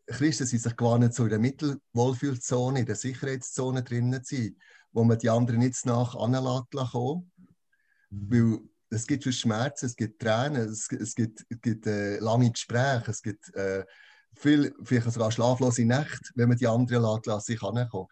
[0.06, 4.56] Christen sind sich gewarnt, so in der Mittelwohlfühlzone, in der Sicherheitszone drinnen zu sein,
[4.92, 7.32] wo man die anderen nicht nach anlassen kann.
[8.10, 8.60] Weil
[8.92, 13.10] es gibt schon Schmerzen, es gibt Tränen, es, es gibt, es gibt äh, lange Gespräche,
[13.10, 13.84] es gibt äh,
[14.36, 18.08] viel, vielleicht sogar schlaflose Nächte, wenn man die anderen lässt, lässt sich ankommen.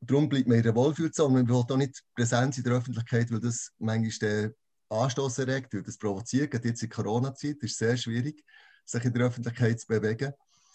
[0.00, 1.34] Darum bleibt man in der Wohlfühlzone.
[1.34, 4.54] Man will auch nicht präsent in der Öffentlichkeit, weil das manchmal den
[4.90, 6.52] Anstoß erregt, weil das provoziert.
[6.64, 8.44] Jetzt in Corona-Zeit ist es sehr schwierig,
[8.84, 10.32] sich in der Öffentlichkeit zu bewegen.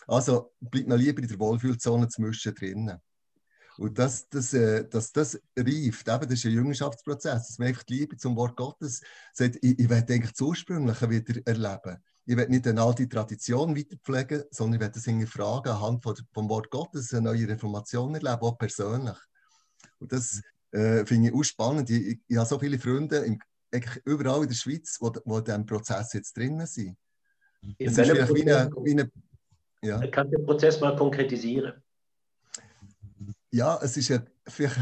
[0.08, 2.98] Also bleibt man lieber in der Wohlfühlzone zwischen drinnen.
[3.80, 7.84] Und dass das, äh, dass das reift, eben, das ist ein Jüngerschaftsprozess, dass man einfach
[7.84, 12.04] die Liebe zum Wort Gottes sagt, ich, ich werde eigentlich das Ursprüngliche wieder erleben.
[12.26, 16.14] Ich werde nicht eine alte Tradition weiterpflegen, sondern ich werde das irgendwie fragen, anhand von,
[16.34, 19.18] vom Wort Gottes eine neue Reformation erleben, auch persönlich.
[20.00, 21.90] Und das äh, finde ich auch spannend.
[21.90, 23.40] Ich, ich, ich, habe so viele Freunde im,
[24.04, 26.98] überall in der Schweiz, die in diesem Prozess jetzt drinnen sind.
[27.78, 29.10] Es ist vielleicht wie eine, wie eine
[29.82, 30.06] ja.
[30.08, 31.82] Kannst du den Prozess mal konkretisieren?
[33.52, 34.78] Ja, es ist ja, vielleicht,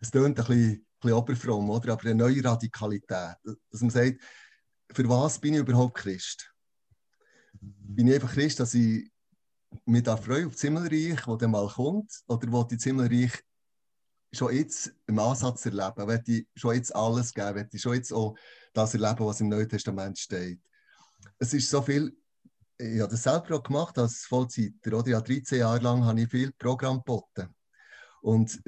[0.00, 1.92] es klingt ein bisschen, ein bisschen oberfromm, oder?
[1.92, 3.36] aber eine neue Radikalität.
[3.70, 4.20] Dass man sagt,
[4.92, 6.52] für was bin ich überhaupt Christ?
[7.60, 9.10] Bin ich einfach Christ, dass ich
[9.86, 12.12] mich da freue auf das Himmelreich, das dann mal kommt?
[12.26, 13.32] Oder will ich das Himmelreich
[14.32, 16.08] schon jetzt im Ansatz erleben?
[16.08, 17.54] Will ich schon jetzt alles geben?
[17.54, 18.36] Will ich schon jetzt auch
[18.74, 20.60] das erleben, was im Neuen Testament steht?
[21.38, 22.14] Es ist so viel
[22.78, 24.98] ich habe das selber auch gemacht als Vollzeiter.
[24.98, 25.10] Oder?
[25.10, 27.54] Ja, 13 Jahre lang habe ich viel Programm geboten.
[28.22, 28.62] Und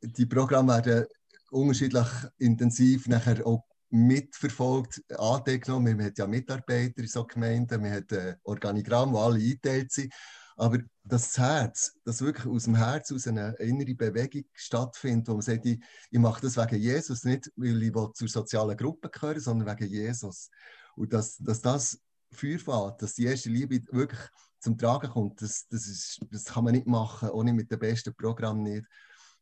[0.00, 1.06] die Programme werden
[1.50, 2.06] unterschiedlich
[2.38, 5.98] intensiv nachher auch mitverfolgt, angenommen.
[5.98, 10.12] Wir haben ja Mitarbeiter in so Gemeinden, wir haben ein Organigramm, wo alle eingeteilt sind.
[10.56, 15.42] Aber das Herz, dass wirklich aus dem Herz aus eine innere Bewegung stattfindet, wo man
[15.42, 19.76] sagt, ich, ich mache das wegen Jesus, nicht weil ich zur sozialen Gruppe gehöre, sondern
[19.76, 20.50] wegen Jesus.
[20.94, 22.00] Und dass, dass das
[22.30, 24.20] Feuer dass die erste Liebe wirklich
[24.62, 28.14] zum Tragen kommt, das, das, ist, das kann man nicht machen, ohne mit dem besten
[28.14, 28.86] Programm nicht.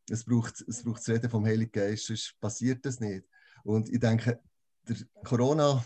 [0.09, 3.25] Es braucht, es braucht das Reden vom Heiligen Geist, sonst passiert das nicht.
[3.63, 4.41] Und ich denke,
[4.89, 5.85] der Corona,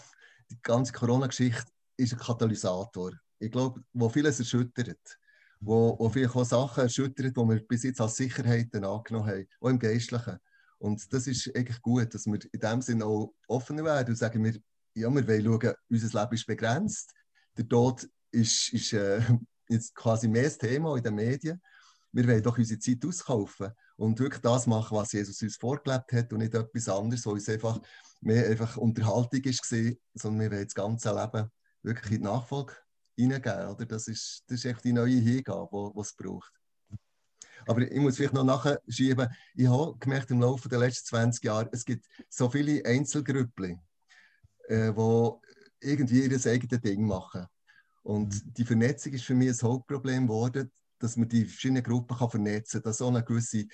[0.50, 1.66] die ganze Corona-Geschichte
[1.96, 3.12] ist ein Katalysator.
[3.40, 5.18] Ich glaube, wo vieles erschüttert,
[5.60, 9.68] wo, wo vielleicht auch Sachen erschüttert, die wir bis jetzt als Sicherheiten angenommen haben, auch
[9.68, 10.38] im Geistlichen.
[10.78, 14.44] Und das ist eigentlich gut, dass wir in dem Sinne auch offener werden und sagen,
[14.44, 14.54] wir,
[14.94, 17.12] ja, wir wollen schauen, unser Leben ist begrenzt.
[17.56, 19.20] Der Tod ist, ist äh,
[19.68, 21.60] jetzt quasi mehr das Thema in den Medien.
[22.12, 26.32] Wir wollen doch unsere Zeit auskaufen und wirklich das machen, was Jesus uns vorgelebt hat
[26.32, 27.80] und nicht etwas anderes, wo uns einfach
[28.20, 29.64] mehr einfach Unterhaltung ist,
[30.14, 31.50] sondern wir wollen das ganze Leben
[31.82, 32.74] wirklich in die Nachfolge
[33.16, 33.68] hineingeben.
[33.68, 33.86] Oder?
[33.86, 36.52] Das, ist, das ist echt die neue Hingabe, die es braucht.
[37.66, 41.68] Aber ich muss vielleicht noch nachschieben, ich habe gemerkt im Laufe der letzten 20 Jahre,
[41.72, 43.80] es gibt so viele Einzelgrüppchen,
[44.68, 45.30] äh, die
[45.80, 47.46] irgendwie ihr eigenes Ding machen.
[48.04, 52.30] Und die Vernetzung ist für mich ein Hauptproblem geworden, dass man die verschiedenen Gruppen kann
[52.30, 53.66] vernetzen kann, dass so eine gewisse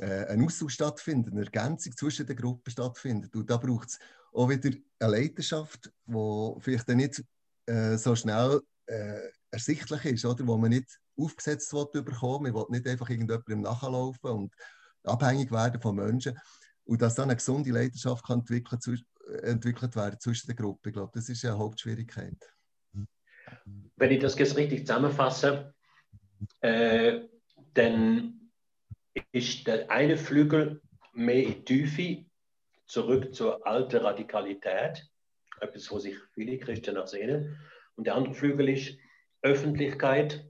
[0.00, 3.34] äh, ein Austausch stattfindet, eine Ergänzung zwischen den Gruppen stattfindet.
[3.36, 3.98] Und da braucht es
[4.32, 7.22] auch wieder eine Leidenschaft, die vielleicht dann nicht
[7.66, 10.46] äh, so schnell äh, ersichtlich ist, oder?
[10.46, 12.52] wo man nicht aufgesetzt wird bekommen.
[12.52, 14.54] Man will nicht einfach irgendjemandem nachlaufen und
[15.04, 16.38] abhängig werden von Menschen.
[16.84, 18.84] Und dass dann eine gesunde Leidenschaft kann entwickelt,
[19.42, 20.88] entwickelt werden zwischen den Gruppen.
[20.88, 22.55] Ich glaube, das ist eine Hauptschwierigkeit.
[23.96, 25.74] Wenn ich das jetzt richtig zusammenfasse,
[26.60, 27.20] äh,
[27.74, 28.50] dann
[29.32, 30.82] ist der eine Flügel
[31.12, 32.26] mehr in Tiefe,
[32.86, 35.08] zurück zur alten Radikalität,
[35.60, 37.58] etwas, wo sich viele Christen nach sehnen.
[37.96, 38.96] Und der andere Flügel ist
[39.42, 40.46] Öffentlichkeit.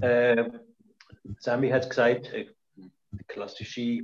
[0.00, 0.50] Äh,
[1.38, 2.52] Sami hat gesagt, äh,
[3.28, 4.02] klassische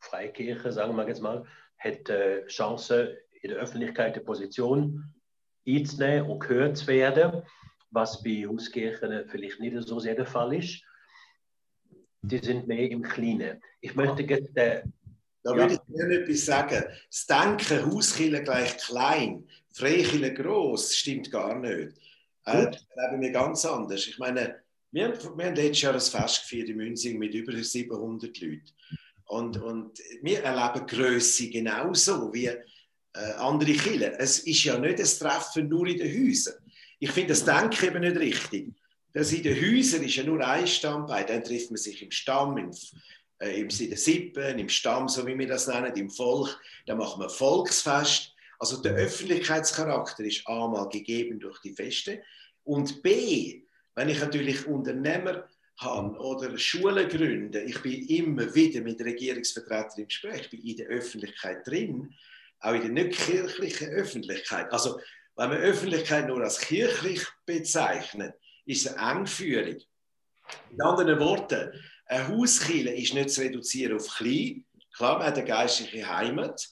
[0.00, 1.44] Freikirche, sagen wir jetzt mal,
[1.78, 5.14] hat äh, Chance, in der Öffentlichkeit eine Position
[5.66, 7.42] einzunehmen und gehört zu werden,
[7.90, 10.82] was bei Hauskirchen vielleicht nicht so sehr der Fall ist.
[12.22, 13.62] Die sind mehr im Kleinen.
[13.80, 14.56] Ich möchte jetzt.
[14.56, 14.82] Äh,
[15.42, 15.56] da ja.
[15.58, 16.84] würde ich gerne etwas sagen.
[17.10, 21.92] Das Denken, Hauskirche gleich klein, Freikirche groß, stimmt gar nicht.
[22.46, 24.06] Äh, das erleben wir ganz anders.
[24.06, 27.52] Ich meine, wir haben, wir haben letztes Jahr ein Fest gefeiert in Münzing mit über
[27.52, 28.70] 700 Leuten.
[29.26, 32.50] Und, und wir erleben Größe genauso wie
[33.14, 34.12] äh, andere Kirchen.
[34.18, 36.54] Es ist ja nicht ein Treffen nur in den Häusern.
[36.98, 38.74] Ich finde das Denken eben nicht richtig.
[39.12, 41.26] Das in den Häusern ist ja nur ein Stammbein.
[41.26, 42.70] Dann trifft man sich im Stamm, im,
[43.38, 46.60] äh, im Sippen, im Stamm, so wie wir das nennen, im Volk.
[46.86, 48.32] Dann machen wir Volksfest.
[48.58, 52.22] Also der Öffentlichkeitscharakter ist einmal gegeben durch die Feste.
[52.64, 53.62] Und B,
[53.94, 55.48] wenn ich natürlich Unternehmer
[55.78, 60.76] habe oder Schulen gründe, ich bin immer wieder mit Regierungsvertretern im Gespräch, ich bin in
[60.76, 62.14] der Öffentlichkeit drin,
[62.64, 64.72] auch in der nicht kirchlichen Öffentlichkeit.
[64.72, 64.98] Also
[65.36, 69.80] wenn man Öffentlichkeit nur als kirchlich bezeichnet, ist es eine Engführung.
[70.70, 71.72] In anderen Worten,
[72.06, 74.64] eine Hauskille ist nicht zu reduzieren auf klein.
[74.96, 76.68] Klar, man hat eine geistliche Heimat,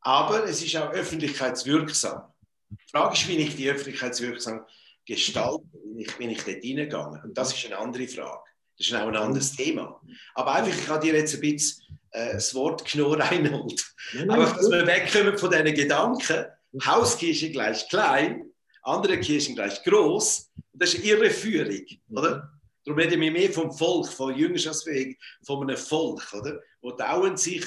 [0.00, 2.32] aber es ist auch öffentlichkeitswirksam.
[2.70, 4.64] Die Frage ist, wie ich die öffentlichkeitswirksam
[5.04, 5.64] gestalte,
[5.94, 7.22] wie ich, wenn ich dort reingehe.
[7.24, 8.42] Und das ist eine andere Frage.
[8.76, 10.00] Das ist auch ein anderes Thema.
[10.34, 13.84] Aber einfach, ich habe dir jetzt ein bisschen äh, das Wort genommen, Reinhold.
[14.14, 16.46] Einfach, dass wir wegkommen von diesen Gedanken.
[16.84, 18.50] Hauskirche gleich klein,
[18.82, 20.50] andere Kirchen gleich groß.
[20.72, 22.52] Das ist ihre Führung, oder?
[22.84, 26.60] Darum reden wir mehr vom Volk, von Jüngerschaftsfähig, von einem Volk, oder?
[26.80, 27.66] Wo dauernd sich,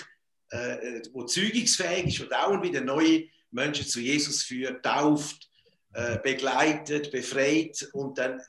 [0.50, 5.50] äh, wo zeugungsfähig ist, wo dauernd wieder neue Menschen zu Jesus führt, tauft,
[5.94, 8.42] äh, begleitet, befreit und dann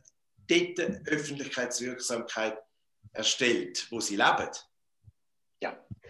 [0.49, 2.57] dort Öffentlichkeitswirksamkeit
[3.13, 4.49] erstellt, wo sie leben.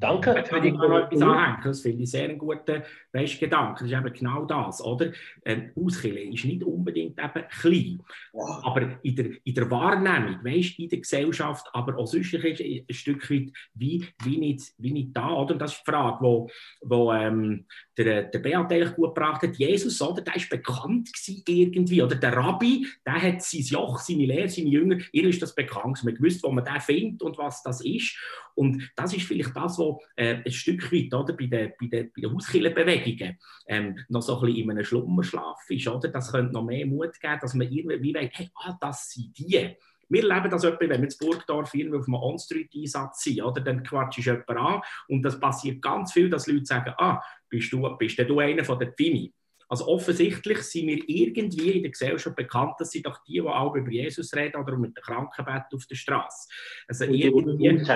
[0.00, 1.60] danke für die Kommentar.
[1.62, 2.82] Das finde ich sehr einen guten
[3.12, 3.84] weißt, Gedanke.
[3.84, 5.12] Das ist eben genau das, oder?
[5.44, 8.60] Ähm, Auskille ist nicht unbedingt eben klein, wow.
[8.64, 12.84] aber in der, in der Wahrnehmung, weißt, in der Gesellschaft, aber auch sonst ist ein
[12.94, 15.54] Stück weit wie, wie, nicht, wie nicht da, oder?
[15.54, 16.50] Das ist die Frage, wo,
[16.82, 19.56] wo ähm, der, der Beat eigentlich gut gebracht hat.
[19.56, 20.22] Jesus, oder?
[20.22, 24.68] Der ist bekannt gewesen irgendwie, oder der Rabbi, der hat sein Joch, seine Lehre, seine
[24.68, 26.02] Jünger, ihr ist das bekannt.
[26.04, 28.16] Man gewusst, wo man den findet und was das ist.
[28.54, 32.04] Und das ist vielleicht das, was äh, ein Stück weit oder, bei den bei der,
[32.04, 35.88] bei der Hauskillenbewegungen ähm, noch so ein bisschen in einem Schlummerschlaf ist.
[35.88, 36.08] Oder?
[36.08, 39.76] Das könnte noch mehr Mut geben, dass man irgendwie weiß, hey, ah, das sind die.
[40.08, 43.60] Wir leben das etwa, wenn wir in Burgdorf irgendwie auf einem On-Street-Einsatz sind, oder?
[43.60, 47.72] dann quatsch ich jemanden an und das passiert ganz viel, dass Leute sagen, ah, bist
[47.72, 49.32] du, bist du einer von den Pfimi?
[49.70, 53.76] Also offensichtlich sind wir irgendwie in der Gesellschaft bekannt, dass sie doch die, die auch
[53.76, 56.48] über Jesus reden oder mit dem Krankenbett auf der Straße.
[56.88, 57.86] Also irgendwie...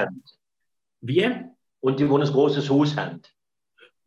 [1.00, 1.35] Wie?
[1.84, 3.20] Und die, die ein großes Haus haben.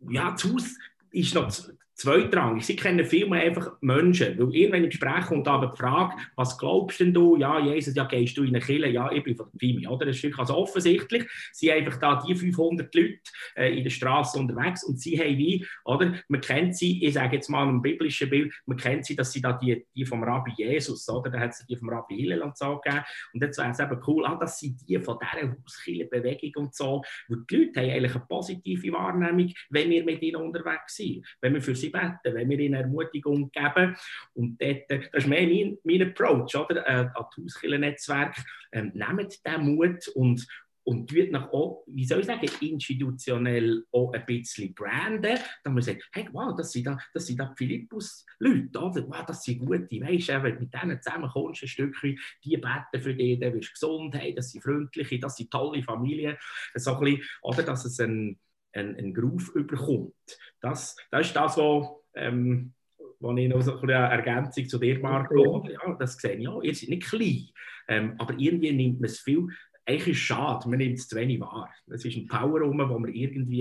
[0.10, 0.80] Ja, das Haus
[1.12, 1.52] ist noch
[1.98, 2.64] zweitrangig.
[2.64, 4.38] Sie kennen vielmehr einfach Menschen.
[4.38, 7.38] Weil irgendwann im Gespräch kommt aber die Frage, was glaubst denn du?
[7.38, 8.88] Ja, Jesus, ja, gehst du in eine Kirche?
[8.88, 10.06] Ja, ich bin von der Fimi, oder?
[10.06, 13.20] Das ist also offensichtlich sind einfach da die 500 Leute
[13.56, 16.14] äh, in der Straße unterwegs und sie haben wie, oder?
[16.28, 19.42] Man kennt sie, ich sage jetzt mal ein biblisches Bild, man kennt sie, dass sie
[19.42, 21.32] da die, die vom Rabbi Jesus, oder?
[21.32, 23.04] Da hat sie die vom Rabbi Hillel und so gegeben.
[23.34, 27.02] Und jetzt wäre es eben cool, ah, dass sie die von dieser Hauskirchenbewegung und so,
[27.28, 31.26] weil die Leute haben eigentlich eine positive Wahrnehmung, wenn wir mit ihnen unterwegs sind.
[31.42, 33.96] Wenn wir für sie sie beten, wenn wir ihnen Ermutigung geben.
[34.34, 38.36] Und dort, äh, das ist mehr mein, mein Approach oder, äh, an das Hauskirchennetzwerk.
[38.72, 40.46] Ähm, nehmt den Mut und,
[40.84, 45.82] und tut nach auch, wie soll ich sagen, institutionell auch ein bisschen branden, dass man
[45.82, 49.08] sagt, hey, wow, das sind da, das sind da Philippus-Leute, oder?
[49.08, 53.02] Wow, das sind gute, weißt du, wenn du mit denen zusammenkommst, ein Stückchen, die beten
[53.02, 56.38] für dich, dann wirst gesund, hey, das sind freundliche, das sind tolle Familien,
[56.76, 58.40] so ein bisschen, oder, dass es ein,
[58.74, 60.14] einen, einen Groove überkommt.
[60.62, 62.74] Das, das ist das, was, ähm,
[63.20, 66.76] was ich noch so eine Ergänzung zu dir, Marco, ja, das sehe ich, ja, ihr
[66.76, 67.48] seid nicht klein,
[67.88, 69.48] ähm, aber irgendwie nimmt man es viel,
[69.88, 71.74] eigentlich ist es schade, man nimmt es zu wenig wahr.
[71.88, 73.60] Es ist ein Power rum, wo man irgendwie,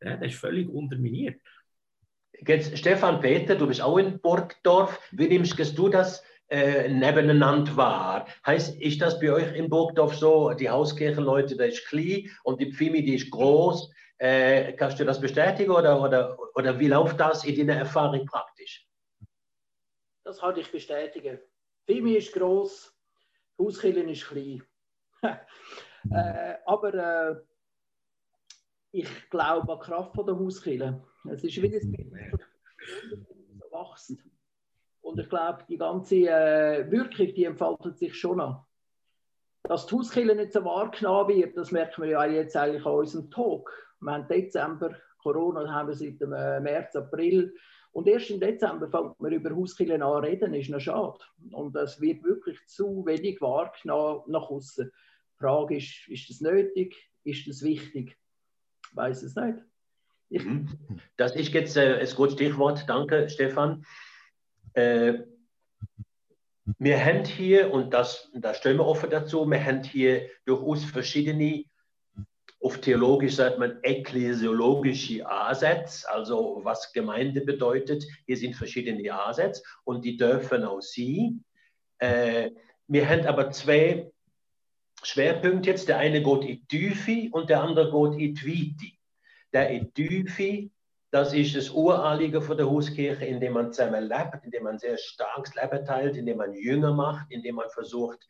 [0.00, 1.40] ja, das ist völlig unterminiert.
[2.46, 5.00] Jetzt, Stefan Peter, du bist auch in Burgdorf.
[5.12, 8.26] Wie nimmst du das äh, nebeneinander wahr?
[8.44, 12.72] Heißt, ist das bei euch in Burgdorf so, die Hauskirchenleute, da ist klein und die
[12.72, 13.90] Pfimi, die ist groß?
[14.18, 18.88] Äh, kannst du das bestätigen oder, oder, oder wie läuft das in deiner Erfahrung praktisch?
[20.24, 21.38] Das kann ich bestätigen.
[21.86, 22.92] Fimi ist groß,
[23.58, 24.62] Hauskillen ist klein.
[25.22, 27.36] äh, aber äh,
[28.90, 31.02] ich glaube an die Kraft der Hauskillen.
[31.30, 32.48] Es ist wie das wächst.
[35.00, 38.64] Und ich glaube, die ganze äh, Wirkung, die entfaltet sich schon an.
[39.62, 43.30] Dass die Hauskille nicht so wahrgenommen wird, das merken wir ja jetzt eigentlich an unserem
[43.30, 47.54] Talk wir haben Dezember, Corona haben wir seit dem äh, März, April.
[47.92, 51.18] Und erst im Dezember fängt man über Hauskillen an reden, ist noch schade.
[51.50, 54.90] Und es wird wirklich zu wenig wahrgenommen nach außen.
[54.90, 56.96] Die Frage ist, ist das nötig?
[57.24, 58.16] Ist das wichtig?
[58.90, 59.58] Ich weiß es nicht.
[60.30, 60.68] Ich mhm.
[61.16, 62.84] das ist jetzt äh, ein gutes Stichwort.
[62.88, 63.84] Danke, Stefan.
[64.74, 65.20] Äh,
[66.78, 71.64] wir haben hier, und das, da stellen wir offen dazu, wir haben hier durchaus verschiedene
[72.60, 78.04] auf Theologisch sagt man ekklesiologische Ansätze, also was Gemeinde bedeutet.
[78.26, 81.38] Hier sind verschiedene Ansätze und die dürfen auch Sie.
[81.98, 82.50] Äh,
[82.88, 84.10] wir haben aber zwei
[85.02, 85.88] Schwerpunkte jetzt.
[85.88, 88.98] Der eine geht in Tiefe und der andere geht in Tweety.
[89.52, 90.70] Der in Tiefe,
[91.10, 95.54] das ist das Uranliegen von der Hauskirche, indem man zusammen lebt, indem man sehr starkes
[95.54, 98.26] Leben teilt, indem man Jünger macht, indem man versucht,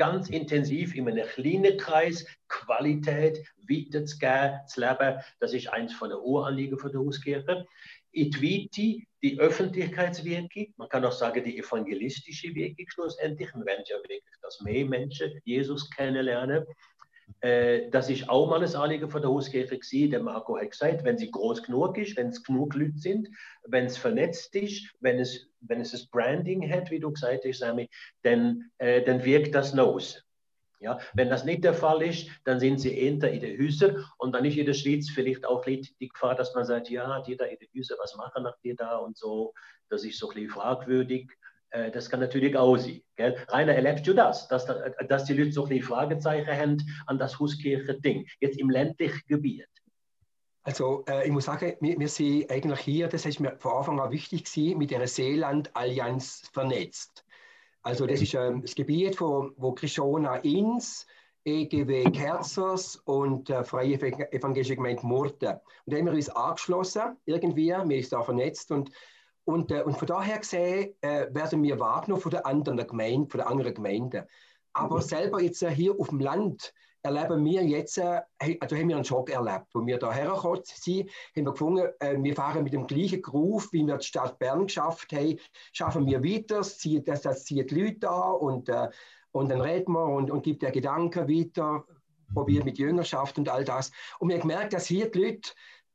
[0.00, 5.20] ganz intensiv in einem kleinen Kreis Qualität weiterzugeben, zu leben.
[5.40, 7.66] Das ist eins von den Uranliegen von der Hauskirche.
[8.10, 13.54] Itwiti, die Öffentlichkeitswirkung, man kann auch sagen, die evangelistische Wirkung schlussendlich.
[13.54, 16.64] Wir werden ja wirklich, dass mehr Menschen Jesus kennenlernen.
[17.40, 20.10] Äh, das ist auch mal ein Anliegen von der Hauskirche gewesen.
[20.10, 23.28] Der Marco hat gesagt, wenn sie groß genug ist, wenn es genug Leute sind,
[23.64, 27.58] wenn es vernetzt ist, wenn es, wenn es das Branding hat, wie du gesagt hast,
[27.58, 27.88] Sammy,
[28.22, 30.22] dann, äh, dann wirkt das los.
[30.82, 34.34] Ja, wenn das nicht der Fall ist, dann sind sie eher in der Hüse und
[34.34, 37.44] dann ist in der Schweiz vielleicht auch die Gefahr, dass man sagt, ja, die da
[37.44, 39.52] in der Hüse, was machen nach dir da und so.
[39.90, 41.30] Das ist so ein bisschen fragwürdig.
[41.70, 43.02] Äh, das kann natürlich auch sein.
[43.16, 43.36] Gell?
[43.48, 44.66] Rainer, erlebst du das, dass,
[45.08, 49.68] dass die Leute so ein Fragezeichen haben an das Hauskirche-Ding, jetzt im ländlichen Gebiet?
[50.62, 54.00] Also äh, ich muss sagen, wir, wir, sind eigentlich hier, das ist mir von Anfang
[54.00, 57.24] an wichtig gewesen, mit der Seeland-Allianz vernetzt.
[57.82, 61.06] Also das ist ähm, das Gebiet, wo, wo Krishona Ins,
[61.44, 63.94] EGW Kerzers und äh, Freie
[64.32, 65.54] Evangelische Gemeinde Murten.
[65.54, 68.90] Und da haben wir uns angeschlossen, irgendwie, wir sind da vernetzt und,
[69.50, 73.40] und, äh, und von daher gesehen äh, werden wir wahrgenommen von den anderen Gemeinden, von
[73.40, 74.24] den anderen Gemeinden.
[74.72, 75.02] Aber mhm.
[75.02, 76.72] selber jetzt äh, hier auf dem Land
[77.02, 78.20] erleben wir jetzt, äh,
[78.60, 79.66] also haben wir einen Schock erlebt.
[79.72, 83.72] Wo wir da hergekommen sind, haben wir gefunden, äh, wir fahren mit dem gleichen Groove,
[83.72, 85.38] wie wir die Stadt Bern geschafft haben,
[85.72, 88.70] schaffen wir weiter, zieht, das, das zieht Leute an und,
[89.32, 91.84] und dann reden wir und, und gibt der Gedanken weiter,
[92.34, 93.90] probiert mit Jüngerschaft und all das.
[94.18, 95.50] Und wir haben gemerkt, dass hier die Leute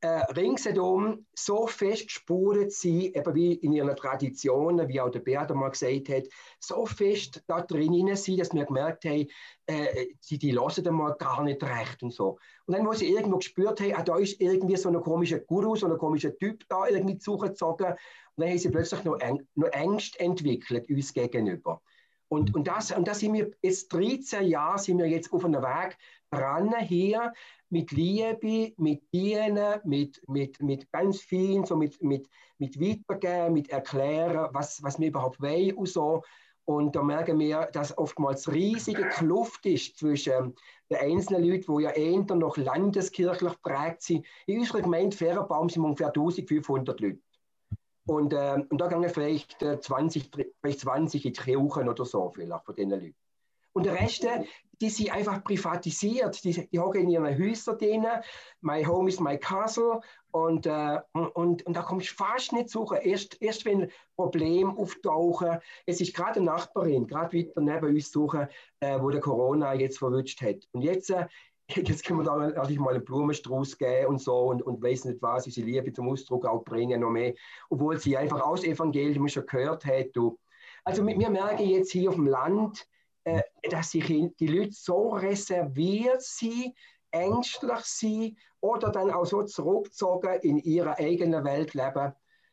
[0.06, 5.52] äh, ringsherum so fest gespurt sind, eben wie in ihren Traditionen, wie auch der Beat
[5.54, 6.24] mal gesagt hat,
[6.60, 9.26] so fest da drin sind, dass wir gemerkt haben,
[9.66, 12.38] äh, die, die hören mal gar nicht recht und so.
[12.66, 15.74] Und dann, wo sie irgendwo gespürt haben, ah, da ist irgendwie so ein komischer Guru,
[15.74, 17.94] so ein komischer Typ da irgendwie zugezogen,
[18.36, 21.80] und dann haben sie plötzlich noch, Äng noch Ängste entwickelt uns gegenüber.
[22.28, 25.62] Und, und, das, und das sind wir jetzt 13 Jahre sind wir jetzt auf einem
[25.62, 25.96] Weg
[26.30, 27.32] dran hier
[27.70, 33.70] mit Liebe, mit Dienen, mit, mit, mit ganz vielen, so mit, mit, mit Weitergeben, mit
[33.70, 36.22] Erklären, was, was wir überhaupt wollen und so.
[36.64, 40.52] Und da merken wir, dass oftmals riesige Kluft ist zwischen
[40.90, 44.26] den einzelnen Leuten, die ja eher noch landeskirchlich prägt sind.
[44.46, 47.20] In unserer Gemeinde Fährenbaum sind ungefähr 1500 Leute.
[48.06, 50.30] Und, äh, und da gehen vielleicht 20,
[50.60, 53.14] vielleicht 20 in die Kirchen oder so, vielleicht von diesen Leuten.
[53.76, 54.44] Und der Rest, äh,
[54.80, 56.42] die sind einfach privatisiert.
[56.44, 58.06] Die, die hocken in ihren Häusern drin.
[58.62, 60.00] My home is my castle.
[60.30, 62.96] Und, äh, und, und da kommst du fast nicht suchen.
[63.02, 65.58] Erst, erst wenn Probleme auftauchen.
[65.84, 68.48] Es ist gerade eine Nachbarin, gerade weiter neben uns suchen,
[68.80, 70.66] äh, wo der Corona jetzt verwünscht hat.
[70.72, 71.26] Und jetzt, äh,
[71.74, 75.20] jetzt können wir da natürlich mal einen Blumenstrauß geben und so und, und weiß nicht
[75.20, 77.34] was, unsere Liebe zum Ausdruck auch bringen, noch mehr.
[77.70, 80.08] Obwohl sie einfach aus Evangelium schon gehört hat.
[80.12, 80.38] Du.
[80.84, 82.86] Also wir merken jetzt hier auf dem Land,
[83.24, 86.74] äh, dass sich die Leute so reserviert sind,
[87.10, 92.12] ängstlich sind oder dann auch so zurückgezogen in ihrer eigenen Welt leben.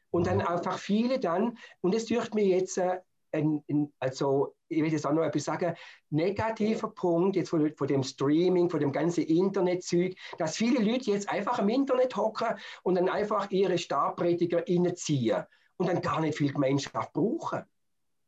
[0.10, 3.00] Und dann einfach viele dann, und es dürfte mir jetzt äh,
[3.34, 5.76] ein, ein, also ich will jetzt auch noch etwas sagen,
[6.10, 11.30] negativer Punkt jetzt von, von dem Streaming, von dem ganzen Internetzeug, dass viele Leute jetzt
[11.30, 15.44] einfach im Internet hocken und dann einfach ihre Starprediger reinziehen
[15.78, 17.64] und dann gar nicht viel Gemeinschaft brauchen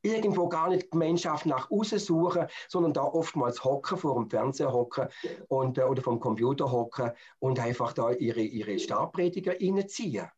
[0.06, 5.08] irgendwo gar nicht Gemeinschaft nach außen suchen, sondern da oftmals hocken, vor dem Fernseher hocken
[5.48, 10.30] und, äh, oder vom Computer hocken und einfach da ihre, ihre Stabprediger reinziehen.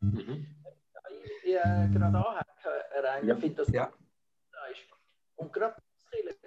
[0.00, 0.46] Mhm.
[1.44, 2.49] Ja, gerade anhaken,
[3.10, 3.36] Rainer, ja.
[3.36, 3.92] finde das ja.
[5.36, 5.76] Und gerade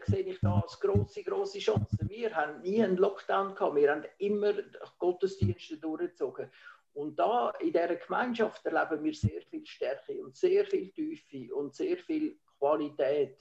[0.06, 1.98] sehe ich da als große, große Chance.
[2.02, 4.54] Wir haben nie einen Lockdown gehabt, wir haben immer
[5.00, 6.52] Gottesdienste durchgezogen.
[6.94, 11.74] Und da in dieser Gemeinschaft erleben wir sehr viel Stärke und sehr viel Tiefe und
[11.74, 13.40] sehr viel Qualität.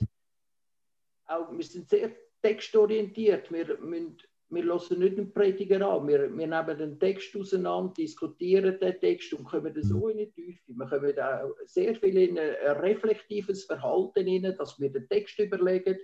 [1.27, 3.53] Auch, wir sind sehr textorientiert.
[3.53, 4.17] Wir, müssen,
[4.53, 6.07] wir hören nicht den Prediger an.
[6.07, 10.61] Wir, wir nehmen den Text auseinander, diskutieren den Text und kommen so in die Tiefe.
[10.67, 15.99] Wir kommen auch sehr viel in ein reflektives Verhalten rein, dass wir den Text überlegen.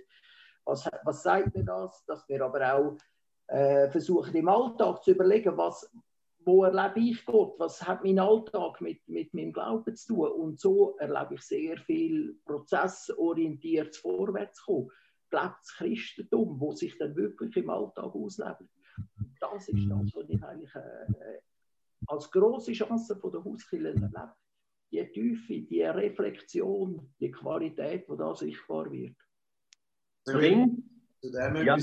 [0.65, 2.03] Was, was sagt mir das?
[2.07, 2.97] Dass wir aber auch
[3.47, 5.87] äh, versuchen, im Alltag zu überlegen, was,
[6.39, 7.53] wo erlebe ich Gott?
[7.59, 10.31] Was hat mein Alltag mit, mit meinem Glauben zu tun?
[10.31, 14.89] Und so erlebe ich sehr viel prozessorientiert vorwärts kommen.
[15.29, 18.63] Gelebtes Christentum, wo sich dann wirklich im Alltag auslebt.
[19.39, 21.39] Das ist das, was ich eigentlich äh,
[22.07, 24.33] als große Chance von der Hauskirche erlebe.
[24.91, 29.15] Die Tiefe, die Reflexion, die Qualität, die da sichtbar wird.
[30.25, 30.83] bringt.
[31.21, 31.77] Zu dem Ja.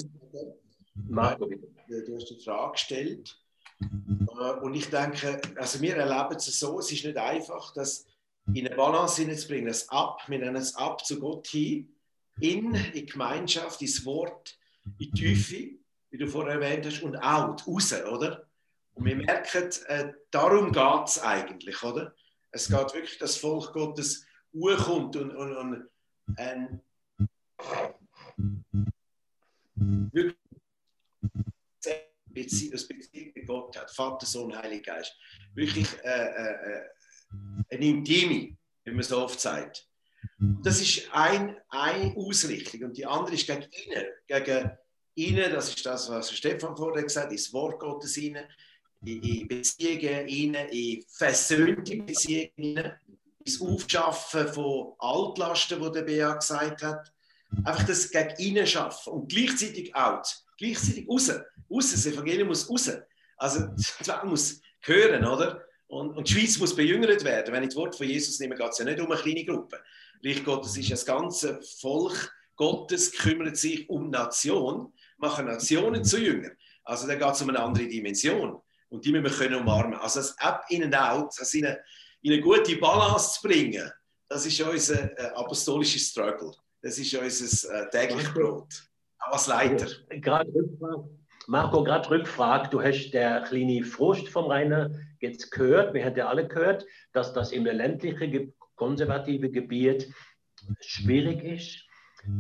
[1.09, 1.69] Marco, bitte.
[2.05, 3.39] Du hast die Frage gestellt.
[3.81, 8.07] Äh, Und ich denke, also wir erleben es so, es ist nicht einfach, das
[8.55, 11.95] in eine Balance hineinzubringen, das Ab, wir nennen es Ab zu Gott hin,
[12.41, 15.79] in, in die Gemeinschaft, ins Wort, in die Tiefe,
[16.11, 18.47] wie du vorher erwähnt hast, und out, raus, oder?
[18.95, 22.15] Und wir merken, äh, darum geht es eigentlich, oder?
[22.51, 25.89] Es geht wirklich, dass das Volk Gottes urkommt und, und, und
[26.39, 26.81] ähm,
[29.77, 30.37] wirklich
[32.71, 35.15] das Beziehung mit Gott hat, Vater, Sohn, Heiliger Geist.
[35.55, 36.85] Wirklich äh, äh, äh,
[37.71, 39.86] eine intime, wie man so oft sagt.
[40.39, 44.07] Das ist ein, eine Ausrichtung und die andere ist gegen innen.
[44.27, 44.71] Gegen
[45.15, 48.45] innen, das ist das, was Stefan vorher gesagt hat, ins Wort Gottes innen,
[49.05, 52.93] in, Beziehungen innen, in versöhnte Beziehungen innen,
[53.45, 57.13] ins Aufschaffen von Altlasten, die der Bea gesagt hat.
[57.65, 60.27] Einfach das gegen innen schaffen und gleichzeitig out,
[60.59, 61.31] gleichzeitig raus.
[61.71, 62.91] Raus, das Evangelium muss raus.
[63.37, 63.61] Also,
[64.01, 65.63] die Welt muss hören, oder?
[65.89, 67.55] Und, und die Schweiz muss bejüngert werden.
[67.55, 69.81] Wenn ich das Wort von Jesus nehme, geht es ja nicht um eine kleine Gruppe.
[70.25, 76.57] Reich Gottes ist das ganze Volk Gottes, kümmert sich um Nation, machen Nationen zu Jüngern.
[76.85, 78.61] Also da geht es um eine andere Dimension.
[78.89, 79.99] Und die müssen wir können umarmen.
[79.99, 81.81] Also das App in und out, das in eine,
[82.23, 83.91] in eine gute Balance zu bringen,
[84.29, 86.53] das ist unser äh, apostolischer Struggle.
[86.83, 88.69] Das ist unser äh, tägliches Brot.
[89.19, 89.87] Auch als Leiter.
[90.09, 90.51] Gerade.
[91.49, 92.71] Marco, gerade Rückfrage.
[92.71, 94.91] Du hast der kleine Frust vom Rainer
[95.21, 100.09] jetzt gehört, wir haben ja alle gehört, dass das im ländlichen, konservative Gebiet
[100.81, 101.87] schwierig ist.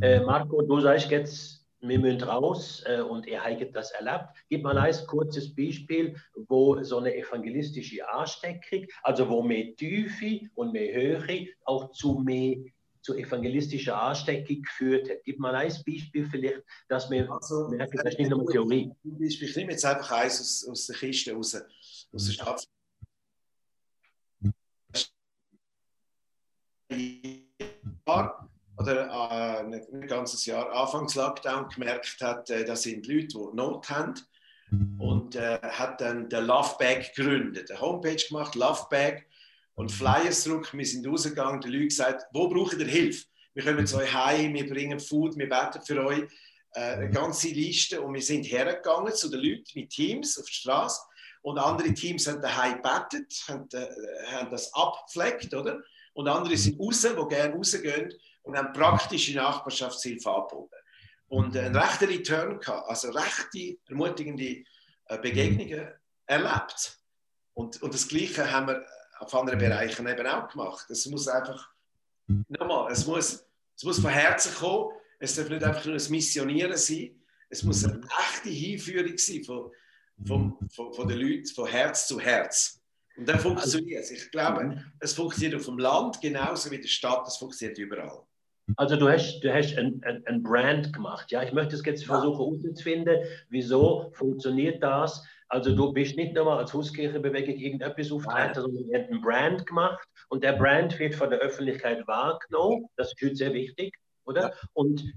[0.00, 4.28] Äh, Marco, du sagst jetzt, wir müssen raus äh, und ihr habt das erlebt.
[4.48, 6.16] Gib mal ein kurzes Beispiel,
[6.48, 12.56] wo so eine evangelistische Ansteckung, also wo mehr Tiefe und mehr Höhe auch zu mehr
[13.02, 15.18] zu evangelistischer Ansteckung geführt hat.
[15.24, 18.90] Gib mal ein Beispiel vielleicht, dass wir Also, merken, das ist nicht nur eine Theorie.
[19.04, 21.54] Beispiel, ich nehme jetzt einfach eins aus, aus der Kiste raus,
[22.12, 22.66] aus der Stadt.
[26.90, 33.56] Jahr oder äh, ein ganzes Jahr Anfangs Lockdown gemerkt hat, äh, das sind Leute, die
[33.56, 34.14] Not haben
[34.98, 39.26] und äh, hat dann der Love Bag gegründet, eine Homepage gemacht, Love Bag
[39.74, 40.72] und Flyers druck.
[40.72, 43.26] Wir sind rausgegangen, die Leute gesagt, wo braucht ihr Hilfe?
[43.54, 46.24] Wir kommen zu euch heim, wir bringen Food, wir beten für euch,
[46.72, 50.54] äh, eine ganze Liste und wir sind hergegangen zu den Leuten mit Teams auf die
[50.54, 51.00] Straße
[51.42, 53.86] und andere Teams haben daheim gebetet, haben, äh,
[54.32, 55.80] haben das abgepflegt, oder?
[56.16, 58.10] Und andere sind raus, die gerne rausgehen
[58.42, 60.74] und haben praktische Nachbarschaftshilfe angeboten.
[61.28, 64.64] Und einen rechten Return gehabt, also rechte, ermutigende
[65.08, 65.88] äh, Begegnungen
[66.24, 66.98] erlebt.
[67.52, 68.86] Und, und das Gleiche haben wir
[69.18, 70.88] auf anderen Bereichen eben auch gemacht.
[70.88, 71.68] Es muss einfach,
[72.48, 73.44] nochmal, es muss,
[73.76, 74.92] es muss von Herzen kommen.
[75.18, 77.22] Es darf nicht einfach nur ein Missionieren sein.
[77.50, 78.00] Es muss eine
[78.32, 79.70] echte Hinführung sein von,
[80.24, 82.80] von, von, von den Leuten, von Herz zu Herz.
[83.16, 84.10] Und dann funktioniert es.
[84.10, 87.26] Ich glaube, es funktioniert auf dem Land genauso wie in der Stadt.
[87.26, 88.22] Es funktioniert überall.
[88.76, 91.30] Also du hast, du hast ein, ein, ein Brand gemacht.
[91.30, 93.16] Ja, ich möchte es jetzt versuchen herauszufinden,
[93.48, 95.24] wieso funktioniert das.
[95.48, 100.06] Also du bist nicht nur als Hauskirchenbewegung irgendetwas auftreten, sondern ihr habt ein Brand gemacht
[100.28, 102.86] und der Brand wird von der Öffentlichkeit wahrgenommen.
[102.96, 103.94] Das ist heute sehr wichtig,
[104.24, 104.52] oder?
[104.72, 105.14] Und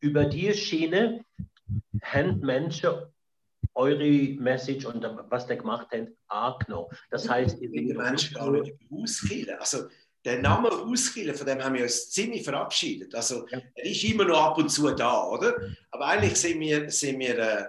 [0.00, 1.22] über die Schiene
[2.02, 2.90] haben Menschen
[3.74, 6.88] eure Message und was der gemacht hat, angenommen.
[7.10, 9.60] Das heißt, ihr die seid Menschen gar nicht über Hauskirche.
[9.60, 9.84] Also
[10.24, 13.14] der Name Hauskirche, von dem haben wir uns ziemlich verabschiedet.
[13.14, 13.60] Also Ja.
[13.74, 15.54] er ist immer noch ab und zu da, oder?
[15.90, 17.64] Aber eigentlich sind wir, sind wir, äh,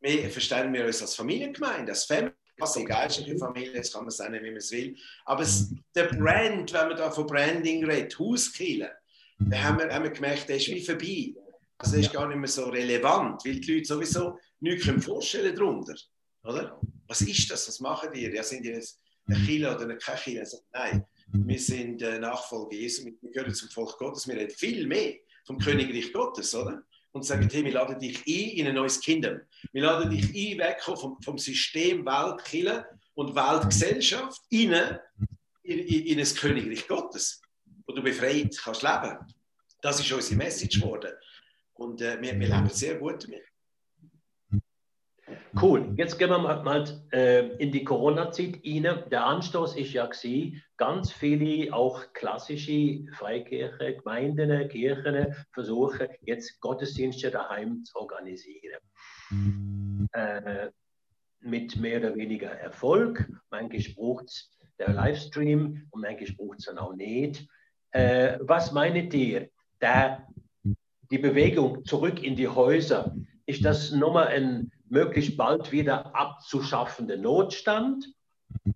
[0.00, 2.32] wir verstehen wir uns als Familiengemeinde, als Family.
[2.58, 4.94] Also geistliche Familie, jetzt kann man es nennen, wie man es will.
[5.24, 8.90] Aber es, der Brand, wenn man da von Branding redet, Hauskirche,
[9.38, 11.34] da haben wir, haben wir gemerkt, der ist wie vorbei.
[11.82, 15.94] Der ist gar nicht mehr so relevant, weil die Leute sowieso nichts können vorstellen darunter.
[16.44, 16.80] Oder?
[17.06, 17.68] Was ist das?
[17.68, 18.22] Was machen die?
[18.22, 20.40] Ja, sind die jetzt eine Kirche oder eine keine Kirche?
[20.40, 24.86] Also, nein, wir sind äh, Nachfolger Jesu, wir gehören zum Volk Gottes, wir reden viel
[24.86, 25.14] mehr
[25.46, 26.82] vom Königreich Gottes, oder?
[27.12, 29.40] Und sagen, hey, wir laden dich ein in ein neues Kingdom.
[29.72, 34.72] Wir laden dich ein, wegkommen vom, vom System Weltkirche und Weltgesellschaft in,
[35.62, 37.42] in, in, in ein Königreich Gottes,
[37.86, 39.18] wo du befreit kannst leben.
[39.82, 41.12] Das ist unsere Message geworden.
[41.80, 43.42] Und äh, wir, wir leben sehr gut damit.
[45.60, 45.94] Cool.
[45.96, 49.04] Jetzt gehen wir mal, mal äh, in die Corona-Zeit rein.
[49.10, 57.30] Der Anstoß ist ja gewesen, ganz viele auch klassische Freikirche, Gemeinden, Kirchen versuchen jetzt Gottesdienste
[57.30, 58.80] daheim zu organisieren.
[60.12, 60.68] Äh,
[61.40, 63.26] mit mehr oder weniger Erfolg.
[63.50, 67.48] Manchmal braucht es der Livestream und manchmal braucht es dann auch nicht.
[67.92, 69.48] Äh, was meint ihr?
[69.80, 70.26] Der
[71.10, 73.14] die Bewegung zurück in die Häuser,
[73.46, 78.12] ist das nochmal ein möglichst bald wieder abzuschaffender Notstand?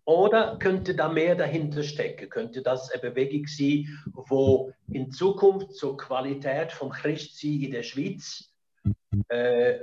[0.05, 2.28] Oder könnte da mehr dahinter stecken?
[2.28, 8.53] Könnte das eine Bewegung sein, wo in Zukunft zur Qualität vom Christsein in der Schweiz
[9.28, 9.78] äh,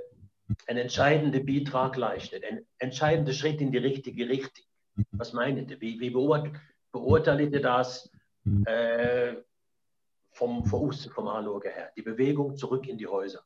[0.68, 4.66] einen entscheidenden Beitrag leistet, ein entscheidender Schritt in die richtige Richtung?
[5.12, 5.80] Was meinen Sie?
[5.80, 6.10] Wie, wie
[6.92, 8.12] beurteilt ihr das
[8.66, 9.36] äh,
[10.32, 11.92] vom, vom, Außen, vom Anschauen her?
[11.96, 13.44] Die Bewegung zurück in die Häuser.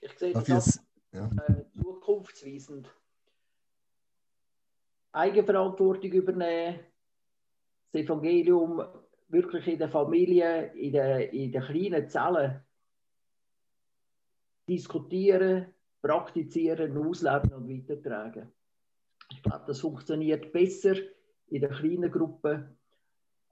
[0.00, 0.80] Ich sehe das
[1.12, 1.30] ja.
[1.48, 2.88] äh, zukunftsweisend.
[5.12, 6.80] Eigenverantwortung übernehmen,
[7.92, 8.82] das Evangelium
[9.28, 12.60] wirklich in der Familie, in den in der kleinen Zellen
[14.68, 18.52] diskutieren, praktizieren, ausleben und weitertragen.
[19.30, 20.96] Ich glaube, das funktioniert besser
[21.48, 22.76] in der kleinen Gruppe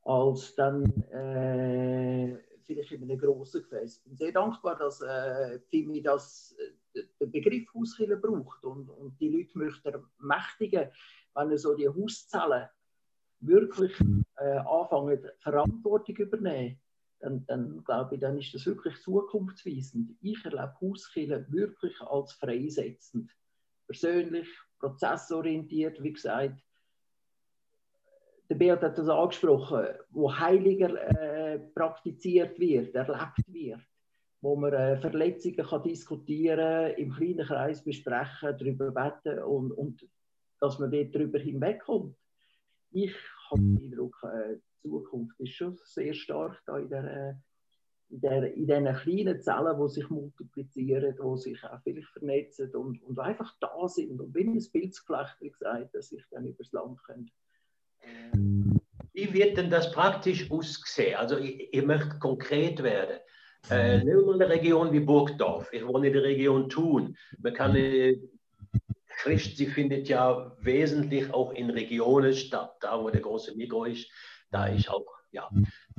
[0.03, 2.37] als dann äh,
[2.67, 3.97] vielleicht in einem grossen Gefäß.
[3.97, 6.55] Ich bin sehr dankbar, dass äh, FIMI das,
[6.95, 10.91] äh, den Begriff Hauskiller braucht und, und die Leute möchten ermächtigen,
[11.35, 12.69] wenn so die Hauszellen
[13.41, 13.93] wirklich
[14.37, 16.79] äh, anfangen, Verantwortung übernehmen,
[17.21, 20.11] dann, dann glaube ich, dann ist das wirklich zukunftsweisend.
[20.21, 23.31] Ich erlebe Hauskiller wirklich als freisetzend.
[23.87, 26.61] Persönlich, prozessorientiert, wie gesagt.
[28.49, 33.81] Der Beat hat das angesprochen, wo Heiliger äh, praktiziert wird, erlebt wird,
[34.43, 40.07] wo man äh, Verletzungen kann diskutieren im kleinen Kreis besprechen, darüber beten und, und
[40.61, 42.17] dass man dort darüber hinwegkommt.
[42.91, 43.15] Ich
[43.51, 47.35] habe den Eindruck, äh, die Zukunft ist schon sehr stark da in der äh,
[48.11, 53.19] in, in diesen kleinen Zellen, die sich multiplizieren, die sich auch vielleicht vernetzen und, und
[53.19, 57.31] einfach da sind und wie ein Pilzgeflecht, wie gesagt, dass sich dann übers Land können.
[59.13, 61.17] Wie wird denn das praktisch aussehen?
[61.17, 63.19] Also ich, ich möchte konkret werden.
[63.71, 65.73] Äh, nehmen wir eine Region wie Burgdorf.
[65.73, 67.17] Ich wohne in der Region Thun.
[67.39, 68.19] Man kann äh,
[69.09, 74.11] Christ, sie findet ja wesentlich auch in Regionen statt, da wo der große Mikro ist.
[74.51, 75.51] Da ist auch ja,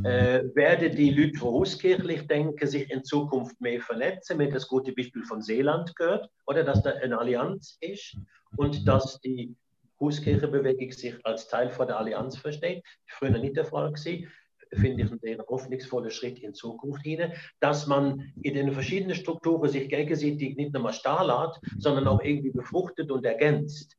[0.03, 4.39] äh, werden die Leute vorauskirchlich denken, sich in Zukunft mehr vernetzen.
[4.39, 8.15] Haben das gute Beispiel von Seeland gehört, oder dass da eine Allianz ist
[8.55, 9.55] und dass die
[9.99, 12.83] Hauskirchenbewegung sich als Teil von der Allianz versteht.
[13.07, 14.27] Früher nicht der Fall gewesen.
[14.73, 19.87] Finde ich einen hoffnungsvollen Schritt in Zukunft hinein, dass man in den verschiedenen Strukturen sich
[19.87, 23.95] gegenseitig nicht nur mal starrt, sondern auch irgendwie befruchtet und ergänzt.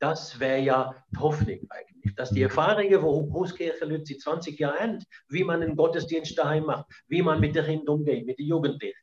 [0.00, 4.98] Das wäre ja die Hoffnung eigentlich, dass die Erfahrungen, wo Großkirche seit 20 Jahren haben,
[5.28, 8.96] wie man einen Gottesdienst daheim macht, wie man mit den Kindern umgeht, mit den Jugendlichen,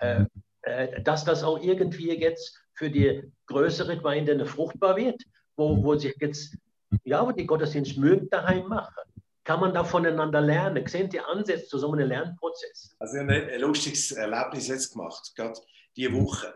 [0.00, 0.24] äh,
[0.62, 5.22] äh, dass das auch irgendwie jetzt für die größere Gemeinde fruchtbar wird,
[5.58, 6.56] wo, wo sich jetzt,
[7.04, 9.02] ja, wo die Gottesdienst mögen daheim machen.
[9.44, 10.86] Kann man da voneinander lernen?
[10.86, 12.94] Sehen die Ansätze zu so einem Lernprozess?
[12.98, 15.58] Also, ich habe ein lustiges Erlebnis jetzt gemacht, gerade
[15.96, 16.54] diese Woche.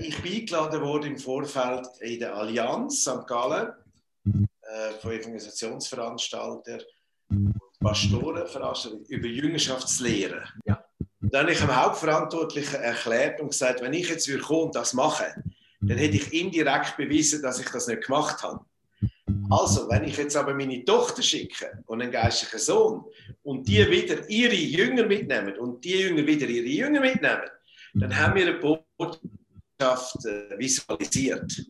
[0.00, 3.26] Ich bin eingeladen worden im Vorfeld in der Allianz St.
[3.26, 3.72] Gallen
[4.24, 6.80] äh, von Evangelisationsveranstaltern
[7.28, 10.44] und Pastorenveranstaltern über Jüngerschaftslehre.
[10.66, 10.84] Ja.
[11.20, 15.34] dann habe ich dem Hauptverantwortlichen erklärt und gesagt, wenn ich jetzt kommen und das mache,
[15.88, 18.64] dann hätte ich indirekt bewiesen, dass ich das nicht gemacht habe.
[19.50, 23.04] Also, wenn ich jetzt aber meine Tochter schicke und einen geistlichen Sohn
[23.42, 27.48] und die wieder ihre Jünger mitnehmen und die Jünger wieder ihre Jünger mitnehmen,
[27.94, 31.66] dann haben wir eine Botschaft äh, visualisiert.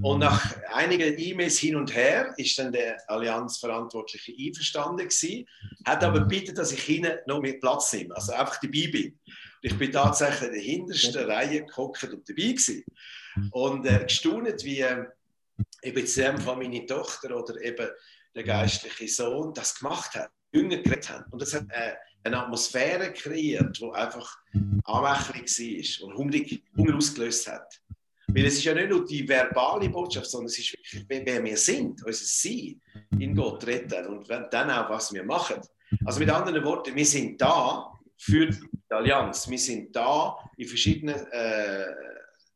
[0.00, 5.46] Und nach einigen E-Mails hin und her ist dann der Allianzverantwortliche einverstanden gewesen,
[5.84, 9.12] hat aber gebeten, dass ich hinten noch mehr Platz nehme, also einfach dabei bin.
[9.12, 9.20] Und
[9.62, 12.84] ich bin tatsächlich in der hintersten Reihe gehockt und dabei gewesen.
[13.50, 14.84] Und äh, gestaunt, wie
[15.82, 17.88] eben zusammen von meiner Tochter oder eben
[18.34, 21.30] der geistliche Sohn das gemacht hat, Jünger geredet haben.
[21.30, 24.38] Und das hat äh, eine Atmosphäre kreiert, die einfach
[24.84, 26.38] anmächtig war und Hunger,
[26.76, 27.80] Hunger ausgelöst hat.
[28.28, 30.76] Weil es ist ja nicht nur die verbale Botschaft, sondern es ist
[31.08, 32.80] wer wir sind, unser Sein
[33.18, 35.60] in Gott retten und dann auch, was wir machen.
[36.04, 39.48] Also mit anderen Worten, wir sind da für die Allianz.
[39.50, 41.84] Wir sind da in verschiedenen äh,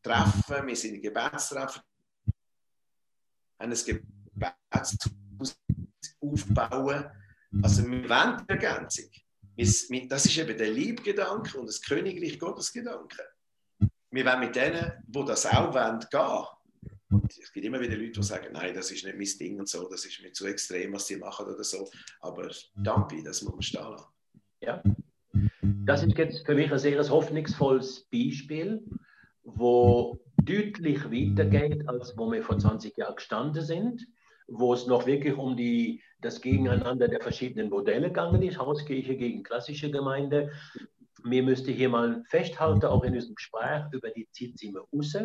[0.07, 1.83] Treffen, wir sind in Gebetstreffen,
[3.59, 5.59] haben ein Gebetshaus
[6.21, 7.11] aufbauen.
[7.63, 9.11] Also wir wollen die Ergänzung.
[9.57, 13.21] Das ist eben der Liebgedanke und das Königreich Gottes Gedanke.
[14.11, 16.47] Wir wollen mit denen, die das auch wollen, gehen.
[17.09, 19.69] Und es gibt immer wieder Leute, die sagen, nein, das ist nicht mein Ding und
[19.69, 21.91] so, das ist mir zu extrem, was sie machen oder so.
[22.21, 24.07] Aber danke, das muss man stehen lassen.
[24.61, 24.83] Ja.
[25.63, 28.85] Das ist jetzt für mich ein sehr hoffnungsvolles Beispiel,
[29.47, 34.07] wo deutlich weitergeht, als wo wir vor 20 Jahren gestanden sind,
[34.49, 39.43] wo es noch wirklich um die das Gegeneinander der verschiedenen Modelle gegangen ist, Hauskirche gegen
[39.43, 40.51] klassische Gemeinde.
[41.23, 45.17] Wir müssten hier mal festhalten, auch in unserem Gespräch, über die Zeit sind wir raus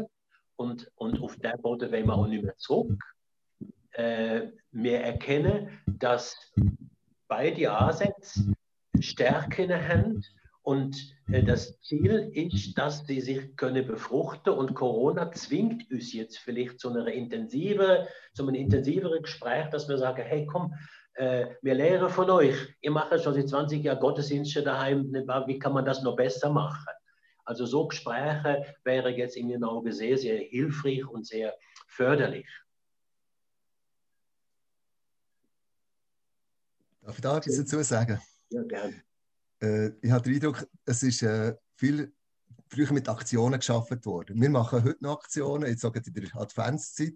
[0.55, 3.03] und, und auf der Boden wollen wir auch nicht mehr zurück.
[3.91, 6.36] Äh, wir erkennen, dass
[7.28, 8.53] beide Ansätze
[8.99, 10.24] Stärken haben
[10.64, 16.38] und äh, das Ziel ist, dass sie sich können befruchten und Corona zwingt uns jetzt
[16.38, 20.74] vielleicht zu einer intensive, zu einem intensiveren Gespräch, dass wir sagen, hey komm,
[21.16, 22.55] äh, wir lernen von euch.
[22.82, 25.12] Ihr macht schon seit 20 Jahren Gottesdienste daheim.
[25.47, 26.86] Wie kann man das noch besser machen?
[27.43, 31.55] Also so Gespräche wären jetzt in meinen Augen sehr, sehr hilfreich und sehr
[31.88, 32.47] förderlich.
[37.01, 38.22] Darf ich da etwas dazu sagen?
[38.49, 39.03] Ja, gerne.
[39.62, 42.14] Äh, ich habe den Eindruck, es ist äh, viel
[42.68, 44.41] früher mit Aktionen geschaffen worden.
[44.41, 47.16] Wir machen heute noch Aktionen, jetzt sogar in der Adventszeit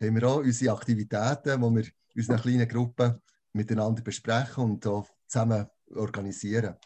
[0.00, 3.20] haben wir auch unsere Aktivitäten, die wir in kleinen Gruppen
[3.52, 6.76] miteinander besprechen und zusammen organisieren.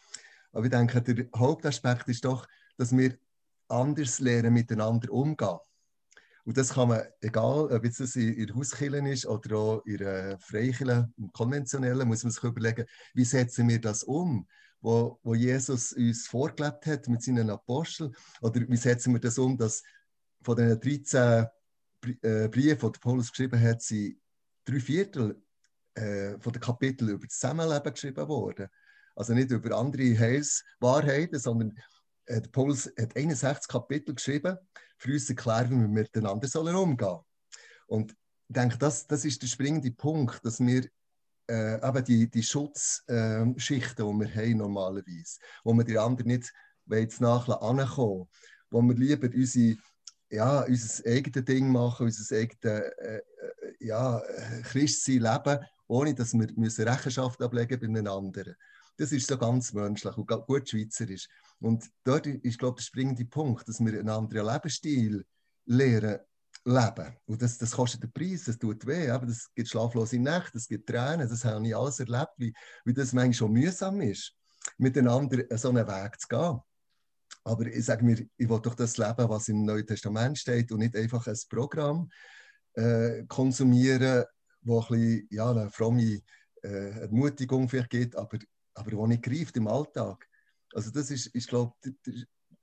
[0.53, 2.47] Aber ich denke, der Hauptaspekt ist doch,
[2.77, 3.17] dass wir
[3.67, 5.57] anders lernen, miteinander umgehen.
[6.43, 10.39] Und das kann man, egal ob es in der Hauskirche ist oder auch in der
[10.39, 14.47] Freikirche, im konventionellen, muss man sich überlegen, wie setzen wir das um,
[14.81, 19.57] wo, wo Jesus uns vorgelebt hat mit seinen Aposteln, oder wie setzen wir das um,
[19.57, 19.83] dass
[20.41, 21.47] von den 13
[22.21, 24.19] äh, Briefen, die Paulus geschrieben hat, sind
[24.65, 25.41] drei Viertel
[25.93, 28.67] äh, von den Kapiteln über das Zusammenleben geschrieben worden.
[29.15, 31.77] Also nicht über andere Heilswahrheiten, sondern
[32.25, 34.57] äh, Paulus hat 61 Kapitel geschrieben,
[34.97, 36.47] für uns erklären, wie wir miteinander
[36.81, 37.19] umgehen sollen.
[37.87, 40.87] Und ich denke, das, das ist der springende Punkt, dass wir
[41.51, 46.53] äh, eben die, die Schutzschichten, äh, die wir haben normalerweise, wo wir die anderen nicht
[46.89, 48.27] jetzt nachher ankommen,
[48.69, 49.77] wo wir lieber unsere,
[50.29, 53.21] ja, unser eigenes Ding machen, unser eigenes äh, äh
[53.79, 54.21] ja,
[54.63, 58.55] Christsein leben, ohne dass wir müssen Rechenschaft ablegen bei einem anderen.
[58.97, 61.27] Das ist so ganz menschlich und gut schweizerisch.
[61.59, 65.25] Und dort ist, glaube ich, der springende Punkt, dass wir einen anderen Lebensstil
[65.65, 66.19] lernen
[66.63, 67.15] leben.
[67.25, 70.67] Und das, das kostet den Preis, das tut weh, aber das gibt schlaflose Nächte, das
[70.67, 72.53] gibt Tränen, das habe ich alles erlebt, wie,
[72.85, 74.33] wie das manchmal schon mühsam ist,
[74.77, 76.59] miteinander so einen Weg zu gehen.
[77.43, 80.79] Aber ich sage mir, ich will doch das leben, was im Neuen Testament steht und
[80.79, 82.09] nicht einfach ein Programm
[82.73, 84.25] äh, konsumieren,
[84.61, 86.21] wo ein bisschen, ja, eine fromme
[86.61, 88.37] äh, Ermutigung vielleicht gibt, aber,
[88.75, 90.27] aber wo nicht greift im Alltag.
[90.73, 91.73] Also das ist, ich glaube,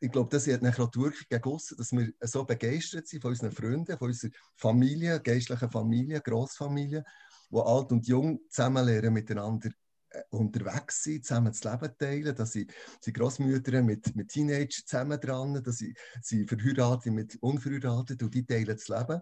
[0.00, 3.30] ich glaube, das hat nachher auch die Wirkung gegossen, dass wir so begeistert sind von
[3.30, 7.04] unseren Freunden, von unserer Familie, geistlichen Familie, Großfamilie,
[7.50, 9.70] wo alt und jung zusammen lernen, miteinander
[10.10, 12.66] äh, unterwegs sind, zusammen das Leben teilen, dass sie,
[13.00, 18.46] sie Großmütter mit, mit Teenagern zusammen dran, dass sie, sie verheiratet mit unverheiratet und die
[18.46, 19.20] teilen das Leben.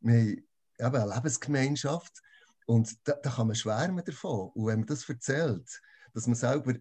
[0.00, 0.36] Wir
[0.80, 2.22] haben eine Lebensgemeinschaft
[2.66, 4.50] und da, da kann man schwärmen davon.
[4.54, 5.80] Und wenn man das erzählt,
[6.14, 6.74] dass man selber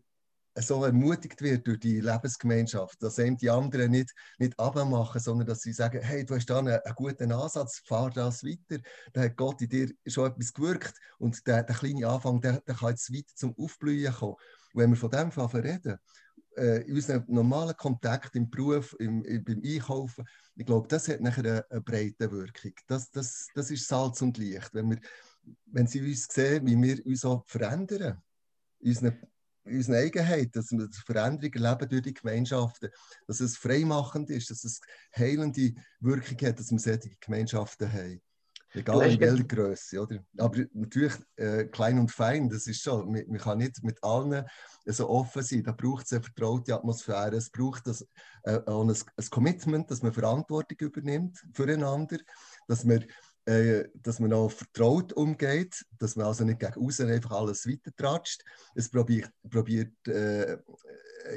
[0.61, 5.61] so ermutigt wird durch die Lebensgemeinschaft, dass eben die anderen nicht, nicht abmachen, sondern dass
[5.61, 8.81] sie sagen, hey, du hast da einen, einen, guten Ansatz, fahr das weiter.
[9.13, 12.75] Da hat Gott in dir schon etwas gewirkt und der, der kleine Anfang, der, der
[12.75, 14.35] kann jetzt weiter zum Aufblühen kommen.
[14.73, 15.97] Wenn wir von dem reden,
[16.57, 20.25] äh, in unserem normalen Kontakt im Beruf, im, im, beim Einkaufen,
[20.55, 22.71] ich glaube, das hat nachher eine, eine breite Wirkung.
[22.87, 24.73] Das, das, das ist Salz und Licht.
[24.73, 24.99] Wenn, wir,
[25.65, 28.21] wenn sie uns sehen, wie wir uns auch verändern,
[28.79, 29.19] unseren
[29.65, 32.89] unsere Eigenheit, dass wir Veränderungen erleben durch die Gemeinschaften,
[33.27, 34.79] dass es freimachend ist, dass es
[35.15, 38.21] heilende Wirkung hat, dass wir solche Gemeinschaften haben.
[38.75, 40.19] Egal in welcher Größe, oder?
[40.37, 43.09] Aber natürlich äh, klein und fein, das ist schon.
[43.09, 44.45] Man, man, kann nicht mit allen
[44.85, 45.63] so offen sein.
[45.63, 47.37] Da braucht es eine vertraute Atmosphäre.
[47.37, 48.05] Es braucht das,
[48.43, 52.17] äh, ein, ein Commitment, dass man Verantwortung übernimmt füreinander,
[52.67, 53.05] dass man
[53.45, 58.43] äh, dass man auch vertraut umgeht, dass man also nicht gegen außen einfach alles weitertratscht.
[58.73, 60.57] Es probiert, probiert äh,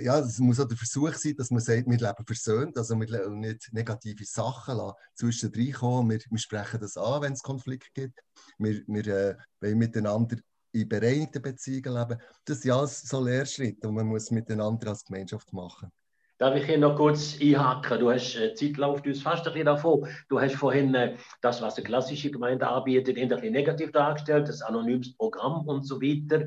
[0.01, 3.29] ja, es muss auch der Versuch sein, dass man sagt, wir leben versöhnt, also wir
[3.31, 6.11] nicht negative Sachen zwischendrin kommen.
[6.11, 8.21] Wir, wir sprechen das an, wenn es Konflikte gibt.
[8.59, 10.37] Wir, wir äh, wollen miteinander
[10.73, 12.21] in bereinigten Beziehungen leben.
[12.45, 15.91] Das sind alles so Lehrschritte, die man muss miteinander als Gemeinschaft machen.
[16.39, 17.99] Darf ich hier noch kurz einhaken?
[17.99, 20.07] Du hast äh, Zeit läuft uns fast ein bisschen davon.
[20.29, 24.63] Du hast vorhin äh, das, was die klassische Gemeinde anbietet, ein bisschen negativ dargestellt, das
[24.63, 26.47] anonymes Programm und so weiter.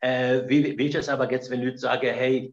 [0.00, 2.52] Äh, wie, wie ist es aber jetzt, wenn Leute sagen, hey,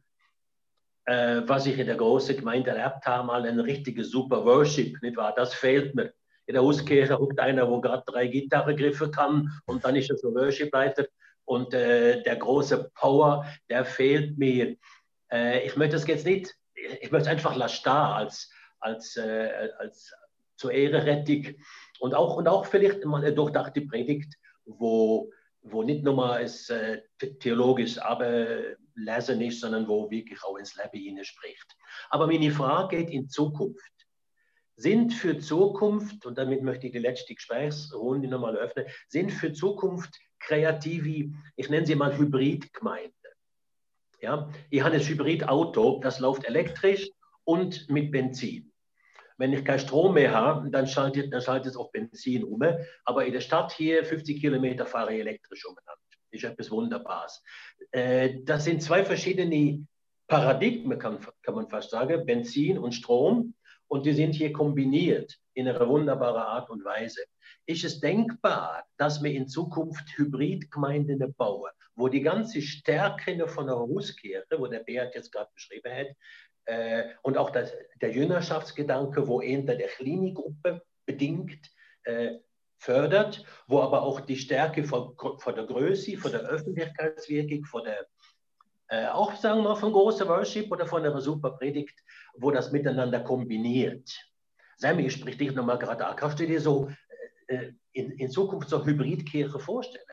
[1.05, 5.17] äh, was ich in der großen Gemeinde erlebt habe, mal ein richtiges super Worship, nicht
[5.17, 5.33] wahr?
[5.35, 6.13] Das fehlt mir.
[6.45, 10.35] In der Hauskirche huckt einer, wo gerade drei Gitarrengriffe kann und dann ist er so
[10.35, 11.07] Worship-Leiter
[11.45, 14.77] und äh, der große Power, der fehlt mir.
[15.31, 16.55] Äh, ich möchte das jetzt nicht
[17.01, 20.13] ich möchte einfach La Star als, als, äh, als
[20.57, 21.59] zur Ehre rettig
[21.99, 25.31] und auch, und auch vielleicht mal eine durchdachte Predigt, wo,
[25.61, 27.01] wo nicht nur mal es äh,
[27.39, 31.75] theologisch ablesen ist, sondern wo wirklich auch ins Leben hineinspricht.
[32.09, 33.91] Aber meine Frage geht in Zukunft.
[34.77, 40.19] Sind für Zukunft, und damit möchte ich die letzte Gesprächsrunde nochmal öffnen, sind für Zukunft
[40.39, 43.13] kreative, ich nenne sie mal Hybridgemeinden.
[44.25, 44.49] Ja?
[44.71, 47.09] Ich habe ein Hybridauto, das läuft elektrisch
[47.43, 48.71] und mit Benzin.
[49.37, 52.61] Wenn ich keinen Strom mehr habe, dann schaltet, dann schaltet es auf Benzin um.
[53.03, 56.01] Aber in der Stadt hier, 50 Kilometer, fahre ich elektrisch umeinander.
[56.31, 57.43] Das ist etwas Wunderbares.
[57.91, 59.85] Äh, das sind zwei verschiedene
[60.27, 63.53] Paradigmen, kann, kann man fast sagen, Benzin und Strom.
[63.87, 67.21] Und die sind hier kombiniert in einer wunderbaren Art und Weise.
[67.65, 73.75] Ist es denkbar, dass wir in Zukunft Hybridgemeinden bauen, wo die ganze Stärke von der
[73.75, 76.07] Hauskirche, wo der Beat jetzt gerade beschrieben hat,
[76.65, 81.71] äh, und auch das, der Jüngerschaftsgedanke, wo eher der Klinikgruppe bedingt
[82.03, 82.35] äh,
[82.77, 88.07] fördert, wo aber auch die Stärke von, von der Größe, von der Öffentlichkeitswirkung, von der
[88.87, 92.03] äh, auch sagen wir von großer Worship oder von einer super Predigt,
[92.35, 94.11] wo das miteinander kombiniert.
[94.77, 96.15] Sammy, ich sprich dich nochmal gerade an.
[96.15, 96.91] Kannst du dir so
[97.47, 100.03] in, in Zukunft so Hybridkirche vorstellen?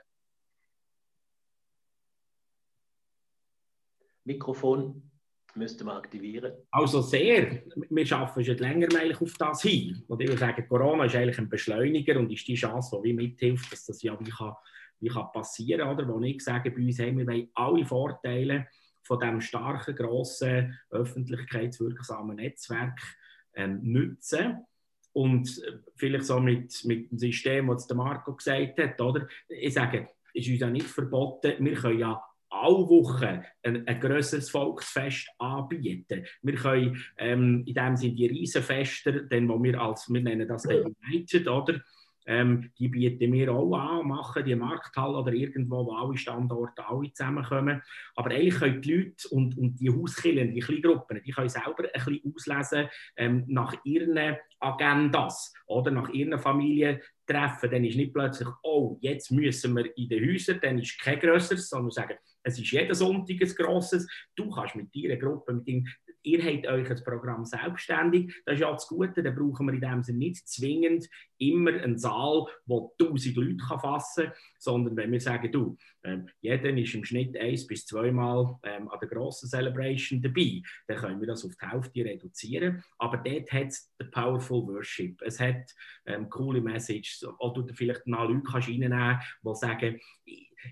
[4.25, 5.11] Mikrofon
[5.55, 6.53] müsste man aktivieren.
[6.71, 7.63] Also sehr.
[7.91, 10.03] Wir arbeiten schon länger auf das hin.
[10.09, 13.73] Und ich würde sagen, Corona ist eigentlich ein Beschleuniger und ist die Chance, die mithilft,
[13.73, 14.55] dass das ja wie kann,
[15.01, 16.09] wie kann passieren kann.
[16.09, 18.69] Wo ich sage, bei uns haben wir alle Vorteile
[19.03, 22.99] von diesem starken, grossen, öffentlichkeitswirksamen Netzwerk
[23.55, 24.65] ähm, nutzen.
[25.13, 25.63] Und
[25.97, 29.29] vielleicht so mit, mit dem System, das der Marco gesagt hat, oder?
[29.49, 34.01] Ich sage, es ist uns ja nicht verboten, wir können ja alle Wochen ein, ein
[34.01, 36.25] grösseres Volksfest anbieten.
[36.43, 40.63] Wir können ähm, in dem Sinne die Riesenfester, denn wo wir als, wir nennen das
[40.63, 41.81] den United, oder?
[42.25, 47.13] Ähm, die bieten wir auch an, machen die Markthalle oder irgendwo, wo alle Standorte alle
[47.13, 47.83] zusammenkommen.
[48.15, 52.05] Aber eigentlich können die Leute und, und die Hauskillen, die Kleingruppen, die können selber ein
[52.05, 54.15] bisschen auslesen ähm, nach ihren
[54.63, 55.91] Agendas oder?
[55.91, 57.71] Nach ihren Familien treffen.
[57.71, 61.69] Dann ist nicht plötzlich, oh, jetzt müssen wir in den Häusern, dann ist kein grösseres,
[61.69, 64.09] sondern sagen, es ist jeden Sonntag ein grosses.
[64.35, 65.87] Du kannst mit deiner Gruppe, mit deinem,
[66.25, 68.35] ihr habt euch das Programm selbstständig.
[68.45, 71.09] Das ist ja das Gute, da brauchen wir in dem Sinne nicht zwingend
[71.39, 76.77] immer einen Saal, der 1000 Leute fassen kann, sondern wenn wir sagen, du, ähm, jeder
[76.77, 81.29] ist im Schnitt eins bis zweimal ähm, an der grossen Celebration dabei, dann können wir
[81.29, 82.85] das auf die Hälfte reduzieren.
[82.99, 85.21] Aber dort hat es den Powerful Worship.
[85.23, 85.75] Es hat
[86.07, 90.01] ähm, coole Messages, wo du vielleicht noch Leute kannst reinnehmen kannst, die sagen,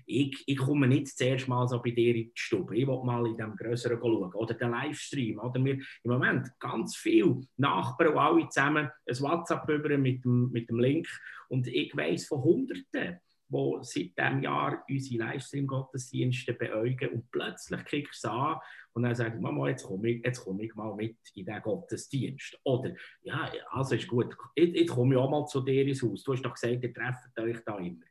[0.05, 3.37] ich, ich komme nicht zuerst mal so bei dir in die Stube, ich mal in
[3.37, 4.33] dem Größeren schauen.
[4.33, 5.39] Oder den Livestream.
[5.39, 10.69] Oder wir im Moment ganz viele Nachbarn, alle zusammen ein WhatsApp über mit dem, mit
[10.69, 11.07] dem Link.
[11.49, 13.19] Und ich weiß von Hunderten,
[13.49, 18.59] die seit diesem Jahr unsere Livestream-Gottesdienste beäugen und plötzlich kriegst du an
[18.93, 22.59] und dann du, Mama, jetzt komme ich, jetzt komm ich mal mit in den Gottesdienst.
[22.63, 26.23] Oder, ja, also ist gut, jetzt, jetzt komme ich auch mal zu dir ins Haus.
[26.23, 28.05] Du hast doch gesagt, ihr trefft euch da immer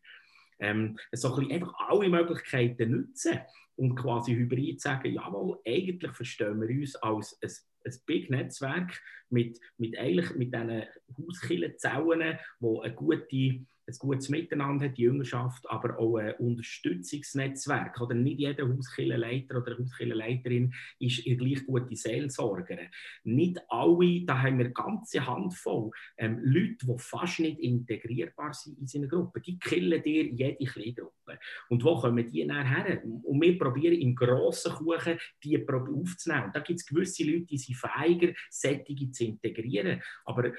[0.61, 3.41] ähm, so ein einfach alle Möglichkeiten nutzen
[3.77, 7.51] und quasi hybrid sagen, jawohl, eigentlich verstehen wir uns als ein,
[7.87, 9.01] ein Big Netzwerk
[9.31, 9.97] mit, mit,
[10.37, 10.85] mit diesen
[11.17, 18.01] Hauskillenzellen, die eine gute ein gutes Miteinander hat, die Jüngerschaft, aber auch ein Unterstützungsnetzwerk.
[18.01, 22.89] Oder nicht jeder Hauskillenleiter oder Hauskillenleiterin ist eine gleich gute Seelsorgerin.
[23.25, 28.79] Nicht alle, da haben wir eine ganze Handvoll ähm, Leute, die fast nicht integrierbar sind
[28.79, 29.41] in seiner Gruppe.
[29.41, 31.39] Die killen dir jede Kleingruppe.
[31.69, 33.03] Und wo kommen die nachher?
[33.05, 36.45] Und wir probieren im grossen Kuchen die aufzunehmen.
[36.47, 40.03] Und da gibt es gewisse Leute, die sind feiger, Sättige zu integrieren.
[40.25, 40.53] Aber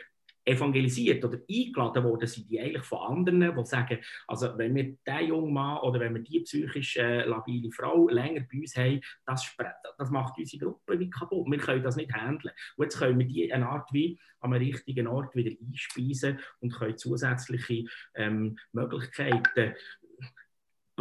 [0.46, 5.28] evangelisiert oder eingeladen worden sind, die eigentlich von anderen, die sagen, also wenn wir diesen
[5.28, 9.56] jungen Mann oder wenn wir die psychisch äh, labile Frau länger bei uns haben, das,
[9.98, 11.48] das macht unsere Gruppe wie kaputt.
[11.50, 12.54] Wir können das nicht handeln.
[12.76, 16.98] Und jetzt können wir die eine Art wie am richtigen Ort wieder einspeisen und können
[16.98, 17.86] zusätzliche
[18.16, 19.76] ähm, Möglichkeiten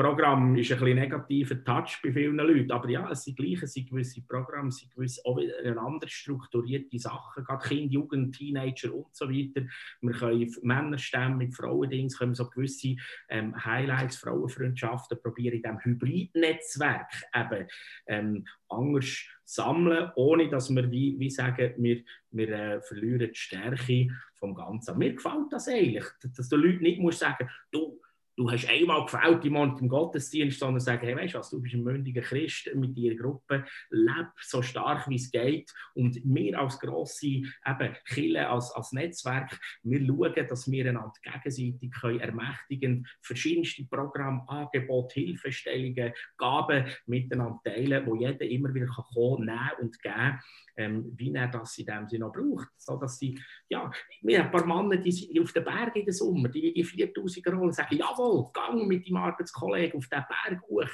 [0.00, 4.22] Programm ist ein bisschen negativer Touch bei vielen Leuten, aber ja, es sind gleich, gewisse
[4.22, 5.38] Programme, es sind gewisse, auch
[5.76, 9.66] anders strukturierte Sachen, gerade Kinder, Jugend, Teenager und so weiter.
[10.00, 12.96] Wir können Männerstämme mit Frauendienst, können so gewisse
[13.28, 17.66] ähm, Highlights, Frauenfreundschaften probieren in diesem Hybridnetzwerk eben
[18.06, 24.08] ähm, anders sammeln, ohne dass wir wie, wie sagen, wir, wir äh, verlieren die Stärke
[24.34, 24.96] vom Ganzen.
[24.96, 28.00] Mir gefällt das eigentlich, dass du Leuten nicht musst sagen, du
[28.40, 31.74] du hast einmal gefällt jemand im Gottesdienst, sondern sagen, hey, weißt du was, du bist
[31.74, 36.80] ein mündiger Christ mit deiner Gruppe, leb so stark wie es geht und wir als
[36.80, 43.84] grosse eben, Kirche, als, als Netzwerk, wir schauen, dass wir einander gegenseitig können ermächtigen, verschiedenste
[43.84, 50.40] Programme, Angebote, Hilfestellungen, Gaben miteinander teilen, wo jeder immer wieder kann kommen, nehmen und geben
[50.80, 52.68] ähm, wie er das in dem Sinne noch braucht.
[52.78, 53.38] So, dass sie,
[53.68, 53.90] ja,
[54.22, 56.84] wir haben ein paar Männer, die sind auf den Berg in den Sommer, die die
[56.84, 60.88] 4000er holen sagen, jawohl, gang mit deinem Arbeitskollegen auf den Berg hoch.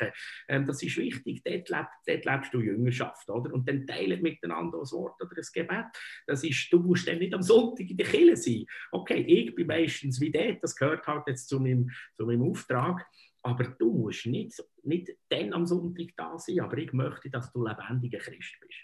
[0.49, 3.53] Ähm, das ist wichtig, dort, leb, dort lebst du Jüngerschaft, oder?
[3.53, 5.87] Und dann teilen miteinander ein Wort oder ein Gebet.
[6.27, 8.67] Das ist, du musst dann nicht am Sonntag in der Kirche sein.
[8.93, 13.07] Okay, ich bin meistens wie dort, das gehört halt jetzt zu meinem, zu meinem Auftrag.
[13.43, 17.65] Aber du musst nicht, nicht dann am Sonntag da sein, aber ich möchte, dass du
[17.65, 18.81] lebendiger Christ bist.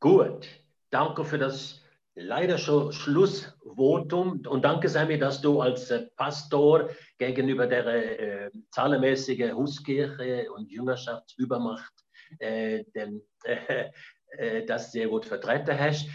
[0.00, 0.48] Gut,
[0.90, 1.84] danke für das
[2.22, 9.56] leider schon Schlussvotum und danke Sammy, dass du als äh, Pastor gegenüber der äh, zahlenmäßigen
[9.56, 11.92] Hauskirche und Jüngerschaftsübermacht
[12.38, 13.90] äh, denn, äh,
[14.32, 16.08] äh, das sehr gut vertreten hast.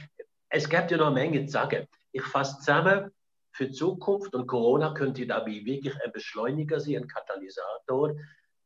[0.50, 1.88] Es gibt ja noch eine Menge zu sagen.
[2.12, 3.12] Ich fasse zusammen,
[3.52, 8.16] für Zukunft und Corona könnte dabei wirklich ein Beschleuniger sein, ein Katalysator,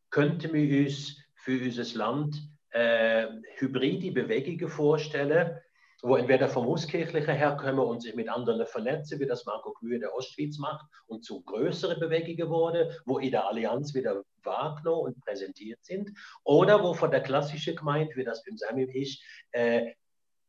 [0.10, 3.28] könnte wir uns für unser Land äh,
[3.58, 5.60] hybride Bewegungen vorstellen,
[6.02, 10.14] wo entweder vom Hauskirchlichen herkommen und sich mit anderen vernetzen, wie das Marco Kühe der
[10.14, 15.80] Ostschweiz macht, und zu größeren Bewegungen wurde, wo in der Allianz wieder wahrgenommen und präsentiert
[15.84, 16.12] sind,
[16.44, 19.22] oder wo von der klassischen Gemeinde, wie das beim Samuel ist,
[19.52, 19.94] äh,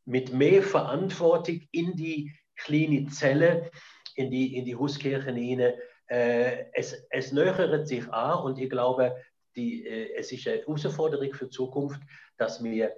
[0.05, 3.71] mit mehr Verantwortung in die kleine Zelle,
[4.15, 5.75] in die, in die Hauskirchen hinein,
[6.07, 9.17] äh, es, es nähert sich an und ich glaube,
[9.57, 12.01] die, äh, es ist eine Herausforderung für die Zukunft,
[12.37, 12.95] dass wir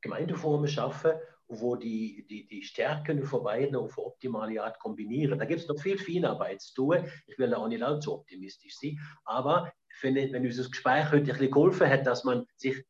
[0.00, 1.12] Gemeindeformen schaffen,
[1.48, 5.38] wo die, die, die Stärken von beiden auf optimale Art kombinieren.
[5.38, 7.04] Da gibt es noch viel Feinarbeit zu tun.
[7.26, 8.98] Ich will da auch nicht allzu optimistisch sein.
[9.24, 9.72] Aber
[10.02, 12.84] wenn, wenn unser Gespräch heute ein bisschen geholfen hat, dass man sich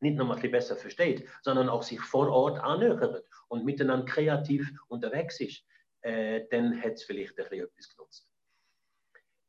[0.00, 4.70] nicht nur ein bisschen besser versteht, sondern auch sich vor Ort annähert und miteinander kreativ
[4.88, 5.64] unterwegs ist,
[6.02, 8.28] äh, dann hat es vielleicht ein bisschen etwas genutzt.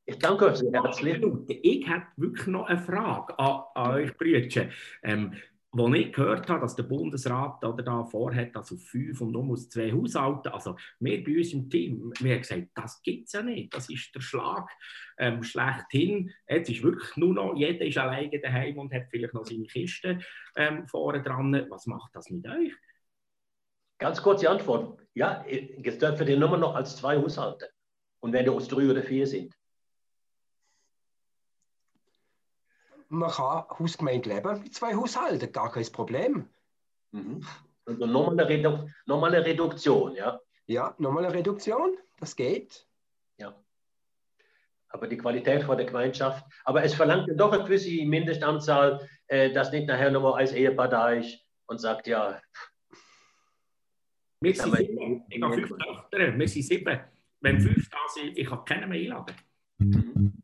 [0.05, 1.21] Ich danke euch sehr herzlich.
[1.49, 4.69] Ich habe wirklich noch eine Frage an, an euch, Brüder.
[5.03, 5.35] Ähm,
[5.79, 9.69] als ich gehört habe, dass der Bundesrat oder da vorhat, also fünf und nur aus
[9.69, 13.41] zwei Haushalten, also wir bei uns im Team, wir haben gesagt, das gibt es ja
[13.41, 14.69] nicht, das ist der Schlag
[15.17, 16.31] ähm, schlechthin.
[16.47, 20.19] Jetzt ist wirklich nur noch, jeder ist alleine daheim und hat vielleicht noch seine Kiste
[20.55, 21.65] ähm, vorne dran.
[21.69, 22.73] Was macht das mit euch?
[23.99, 25.01] Ganz kurze Antwort.
[25.15, 27.69] Ja, jetzt dürfen wir nur noch als zwei Haushalte.
[28.19, 29.53] Und wenn wir aus drei oder vier sind.
[33.09, 36.49] Man kann Hausgemeinde leben mit zwei Haushalten, gar kein Problem.
[37.11, 37.45] Mhm.
[37.85, 40.39] Also nochmal eine, Redu nochmal eine Reduktion, ja?
[40.65, 42.85] Ja, nochmal eine Reduktion, das geht.
[43.37, 43.55] Ja.
[44.89, 49.71] Aber die Qualität von der Gemeinschaft, aber es verlangt doch eine gewisse Mindestanzahl, äh, dass
[49.71, 52.41] nicht nachher nochmal als Ehepaar da ist und sagt, ja.
[54.41, 55.25] Wir sind sieben.
[55.29, 56.99] Ich habe fünf Töchter, wir sind sieben.
[57.39, 59.35] Wenn fünf da sind, ich kann keinen mehr einladen.
[59.77, 60.36] Mhm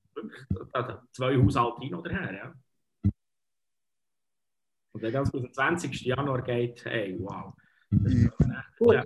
[0.71, 2.33] also zwei Haushalte hin oder her.
[2.33, 3.11] Ja.
[4.93, 6.01] Und wenn das bis zum 20.
[6.01, 7.53] Januar geht, hey, wow.
[8.77, 8.95] Gut.
[8.95, 9.05] Ja.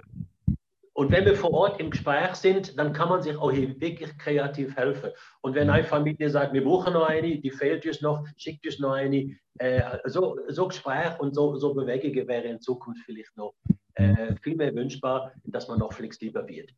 [0.97, 4.17] Und wenn wir vor Ort im Gespräch sind, dann kann man sich auch hier wirklich
[4.17, 5.11] kreativ helfen.
[5.41, 8.79] Und wenn eine Familie sagt, wir brauchen noch eine, die fehlt uns noch, schickt uns
[8.79, 13.53] noch eine, äh, so, so Gespräch und so, so Bewegungen wäre in Zukunft vielleicht noch
[13.93, 16.71] äh, viel mehr wünschbar, dass man noch flexibler wird.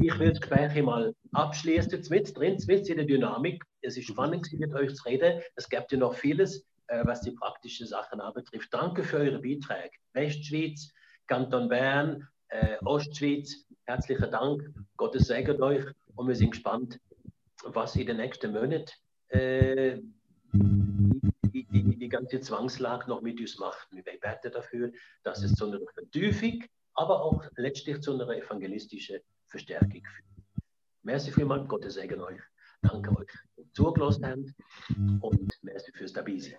[0.00, 3.64] Ich will das Gespräch mal abschließen, mit drin, mit in der Dynamik.
[3.80, 5.40] Es ist spannend, mit euch zu reden.
[5.56, 8.72] Es gibt ja noch vieles, äh, was die praktischen Sachen anbetrifft.
[8.72, 9.90] Danke für eure Beiträge.
[10.12, 10.92] Westschweiz,
[11.26, 14.62] Kanton Bern, äh, Ostschweiz, herzlichen Dank.
[14.96, 15.84] Gottes Segen euch
[16.14, 17.00] und wir sind gespannt,
[17.64, 18.92] was in den nächsten Monaten
[19.28, 19.98] äh,
[20.52, 23.88] die, die, die, ganze Zwangslage noch mit uns macht.
[23.90, 24.92] Wir beten dafür,
[25.24, 29.18] dass es zu einer Vertiefung, aber auch letztlich zu einer evangelistischen
[29.48, 30.28] Verstärkung führt.
[31.02, 32.40] Merci vielmals, Gottes Segen euch.
[32.82, 33.26] Danke euch,
[33.56, 34.54] dass ihr zugelassen habt
[35.22, 36.58] und merci fürs Dabeisein.